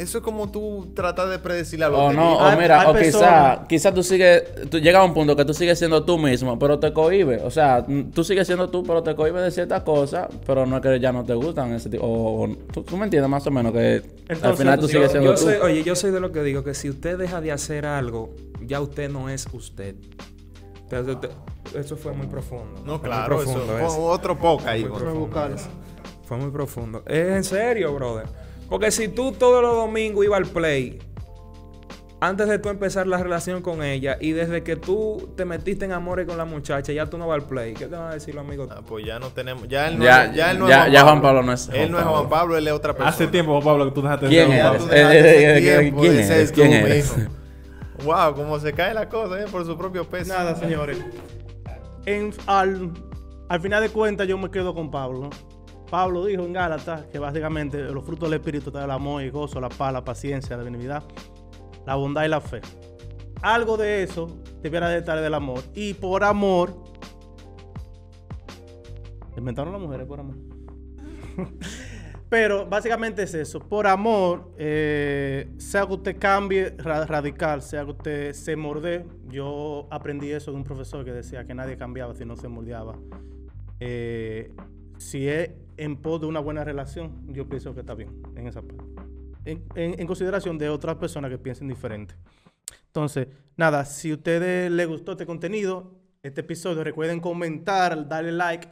Eso 0.00 0.18
es 0.18 0.24
como 0.24 0.50
tú 0.50 0.92
tratas 0.94 1.28
de 1.28 1.38
predecir 1.38 1.78
la 1.78 1.90
O 1.90 2.10
no, 2.10 2.38
o 2.38 2.56
mira, 2.56 2.88
o 2.88 2.94
quizá, 2.94 3.00
personas- 3.00 3.58
quizá 3.68 3.92
tú 3.92 4.02
sigues, 4.02 4.44
tú 4.70 4.78
llegas 4.78 5.02
a 5.02 5.04
un 5.04 5.12
punto 5.12 5.36
que 5.36 5.44
tú 5.44 5.52
sigues 5.52 5.78
siendo 5.78 6.02
tú 6.04 6.16
mismo, 6.16 6.58
pero 6.58 6.78
te 6.78 6.90
cohibes. 6.92 7.42
O 7.44 7.50
sea, 7.50 7.84
tú 8.14 8.24
sigues 8.24 8.46
siendo 8.46 8.70
tú, 8.70 8.82
pero 8.82 9.02
te 9.02 9.14
cohibes 9.14 9.42
de 9.42 9.50
ciertas 9.50 9.82
cosas, 9.82 10.28
pero 10.46 10.64
no 10.64 10.76
es 10.76 10.82
que 10.82 10.98
ya 11.00 11.12
no 11.12 11.22
te 11.24 11.34
gustan 11.34 11.72
ese 11.74 11.90
tipo. 11.90 12.06
O, 12.06 12.44
o- 12.44 12.56
¿tú, 12.72 12.82
tú 12.82 12.96
me 12.96 13.04
entiendes 13.04 13.28
más 13.28 13.46
o 13.46 13.50
menos 13.50 13.72
que 13.72 14.02
al 14.42 14.56
final 14.56 14.76
tú 14.80 14.86
yo- 14.86 14.88
sigues 14.88 15.10
siendo 15.10 15.30
yo 15.32 15.36
tú. 15.38 15.42
soy- 15.44 15.56
oye, 15.62 15.84
yo 15.84 15.94
soy 15.94 16.10
de 16.12 16.20
lo 16.20 16.32
que 16.32 16.42
digo 16.42 16.64
que 16.64 16.72
si 16.72 16.88
usted 16.88 17.18
deja 17.18 17.42
de 17.42 17.52
hacer 17.52 17.84
algo, 17.84 18.30
ya 18.66 18.80
usted 18.80 19.10
no 19.10 19.28
es 19.28 19.46
usted. 19.52 19.96
Entonces, 20.84 21.14
usted- 21.14 21.30
eso 21.78 21.96
fue 21.96 22.12
muy 22.12 22.26
profundo. 22.26 22.80
No, 22.86 22.98
Fue 23.00 23.08
claro, 23.10 23.42
eso 23.42 23.52
profundo 23.52 23.72
fue 23.74 23.86
eso. 23.86 24.02
otro 24.02 24.38
poca 24.38 24.70
ahí. 24.70 24.80
Muy 24.80 24.88
bro. 24.90 24.98
profundo 24.98 25.46
eso. 25.54 25.68
Fue 26.24 26.36
muy 26.38 26.50
profundo. 26.50 27.02
Es 27.06 27.28
en 27.36 27.44
serio, 27.44 27.92
brother. 27.94 28.26
Porque 28.70 28.90
si 28.90 29.08
tú 29.08 29.32
todos 29.32 29.60
los 29.62 29.74
domingos 29.76 30.24
ibas 30.24 30.38
al 30.38 30.46
play, 30.46 30.98
antes 32.22 32.48
de 32.48 32.58
tú 32.58 32.68
empezar 32.68 33.06
la 33.06 33.16
relación 33.18 33.62
con 33.62 33.82
ella, 33.82 34.16
y 34.20 34.32
desde 34.32 34.62
que 34.62 34.76
tú 34.76 35.30
te 35.36 35.44
metiste 35.44 35.86
en 35.86 35.92
amores 35.92 36.26
con 36.26 36.36
la 36.38 36.44
muchacha, 36.44 36.92
ya 36.92 37.06
tú 37.06 37.18
no 37.18 37.26
vas 37.26 37.40
al 37.42 37.46
play, 37.48 37.74
¿qué 37.74 37.86
te 37.86 37.96
van 37.96 38.10
a 38.10 38.14
decir 38.14 38.34
los 38.34 38.44
amigos? 38.44 38.68
Ah, 38.70 38.80
pues 38.86 39.04
ya 39.06 39.18
no 39.18 39.28
tenemos. 39.28 39.66
Ya 39.68 39.88
él 39.88 39.98
no, 39.98 40.04
Ya- 40.04 40.26
es, 40.26 40.34
ya 40.36 40.50
él 40.52 40.58
no 40.58 40.68
ya- 40.68 40.86
es 40.86 40.92
ya 40.92 41.02
Juan 41.02 41.20
Pablo 41.22 41.42
no 41.42 41.52
es 41.52 41.68
Él 41.68 41.74
Juan 41.74 41.90
no 41.90 41.98
es 41.98 42.04
Pablo. 42.04 42.18
Juan 42.18 42.28
Pablo, 42.30 42.56
él 42.58 42.66
es 42.68 42.72
otra 42.74 42.92
persona. 42.92 43.10
Hace 43.10 43.26
tiempo, 43.26 43.52
Juan 43.52 43.64
Pablo, 43.64 43.84
que 43.86 43.90
tú 43.92 44.02
dejaste 44.02 44.26
de 44.26 44.30
¿Quién 44.30 44.46
Juan 44.46 44.58
es? 44.58 44.64
Pablo. 44.64 44.86
dejaste 44.86 45.18
Eh, 45.18 45.20
eh, 45.20 45.58
eh, 45.58 45.80
tiempo 45.80 46.00
¿quién 46.02 46.16
de 46.16 46.42
es? 46.42 46.52
¿Quién 46.52 46.72
es? 46.72 47.14
Wow, 48.04 48.34
cómo 48.34 48.58
se 48.60 48.72
cae 48.72 48.94
la 48.94 49.08
cosa, 49.08 49.40
eh, 49.40 49.46
por 49.50 49.64
su 49.66 49.76
propio 49.76 50.04
peso. 50.08 50.32
Nada, 50.32 50.54
señores. 50.56 50.98
En- 52.06 52.32
al, 52.46 52.92
al 53.48 53.60
final 53.60 53.82
de 53.82 53.88
cuentas, 53.90 54.28
yo 54.28 54.38
me 54.38 54.50
quedo 54.50 54.74
con 54.74 54.90
Pablo. 54.90 55.30
Pablo 55.90 56.24
dijo 56.24 56.44
en 56.44 56.52
Gálatas 56.52 57.06
que 57.06 57.18
básicamente 57.18 57.82
los 57.90 58.04
frutos 58.04 58.30
del 58.30 58.38
Espíritu 58.38 58.68
están 58.70 58.84
el 58.84 58.90
amor, 58.92 59.22
el 59.22 59.32
gozo, 59.32 59.60
la 59.60 59.68
paz, 59.68 59.92
la 59.92 60.04
paciencia, 60.04 60.56
la 60.56 60.62
benignidad, 60.62 61.02
la 61.84 61.96
bondad 61.96 62.24
y 62.24 62.28
la 62.28 62.40
fe. 62.40 62.60
Algo 63.42 63.76
de 63.76 64.02
eso 64.04 64.26
debiera 64.62 64.88
de 64.88 64.98
estar 64.98 65.20
del 65.20 65.34
amor. 65.34 65.62
Y 65.74 65.94
por 65.94 66.22
amor. 66.24 66.74
Inventaron 69.36 69.72
las 69.72 69.82
mujeres 69.82 70.06
por 70.06 70.20
amor. 70.20 70.36
Pero 72.28 72.66
básicamente 72.66 73.24
es 73.24 73.34
eso. 73.34 73.58
Por 73.58 73.88
amor, 73.88 74.52
eh, 74.56 75.48
sea 75.58 75.86
que 75.86 75.94
usted 75.94 76.16
cambie 76.18 76.70
ra- 76.78 77.04
radical, 77.06 77.62
sea 77.62 77.84
que 77.84 77.90
usted 77.90 78.32
se 78.34 78.54
morde. 78.54 79.04
Yo 79.28 79.88
aprendí 79.90 80.30
eso 80.30 80.52
de 80.52 80.56
un 80.58 80.64
profesor 80.64 81.04
que 81.04 81.12
decía 81.12 81.44
que 81.44 81.54
nadie 81.54 81.76
cambiaba 81.76 82.14
si 82.14 82.24
no 82.24 82.36
se 82.36 82.46
mordeaba. 82.46 82.96
Eh, 83.80 84.52
si 84.98 85.26
es 85.26 85.50
en 85.82 85.96
pos 85.96 86.20
de 86.20 86.26
una 86.26 86.40
buena 86.40 86.64
relación, 86.64 87.32
yo 87.32 87.48
pienso 87.48 87.74
que 87.74 87.80
está 87.80 87.94
bien 87.94 88.22
en 88.36 88.46
esa 88.46 88.62
parte. 88.62 88.84
En, 89.44 89.64
en- 89.74 89.98
en 90.00 90.06
consideración 90.06 90.58
de 90.58 90.68
otras 90.68 90.96
personas 90.96 91.30
que 91.30 91.38
piensen 91.38 91.68
diferente. 91.68 92.14
Entonces, 92.86 93.28
nada, 93.56 93.84
si 93.84 94.10
a 94.10 94.14
ustedes 94.14 94.70
les 94.70 94.86
gustó 94.88 95.12
este 95.12 95.26
contenido, 95.26 95.92
este 96.22 96.42
episodio, 96.42 96.84
recuerden 96.84 97.20
comentar, 97.20 98.08
darle 98.08 98.32
like 98.32 98.68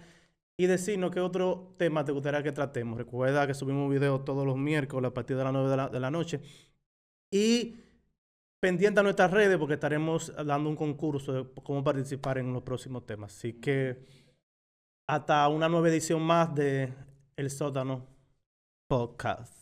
y 0.56 0.66
decirnos 0.66 1.10
qué 1.12 1.20
otro 1.20 1.74
tema 1.78 2.04
te 2.04 2.12
gustaría 2.12 2.42
que 2.42 2.52
tratemos. 2.52 2.98
Recuerda 2.98 3.46
que 3.46 3.54
subimos 3.54 3.90
videos 3.90 4.24
todos 4.24 4.44
los 4.44 4.56
miércoles 4.56 5.10
a 5.10 5.14
partir 5.14 5.36
de 5.36 5.44
las 5.44 5.52
9 5.52 5.70
de 5.70 5.76
la, 5.76 5.88
de 5.88 6.00
la 6.00 6.10
noche. 6.10 6.40
Y 7.30 7.76
pendiente 8.60 9.00
a 9.00 9.02
nuestras 9.04 9.30
redes 9.30 9.56
porque 9.56 9.74
estaremos 9.74 10.32
dando 10.44 10.68
un 10.68 10.76
concurso 10.76 11.32
de 11.32 11.46
cómo 11.62 11.84
participar 11.84 12.38
en 12.38 12.52
los 12.52 12.62
próximos 12.62 13.06
temas. 13.06 13.34
Así 13.36 13.54
que 13.54 14.04
hasta 15.08 15.48
una 15.48 15.68
nueva 15.70 15.88
edición 15.88 16.22
más 16.22 16.54
de 16.54 16.92
El 17.34 17.50
Sótano 17.50 18.06
Podcast. 18.86 19.54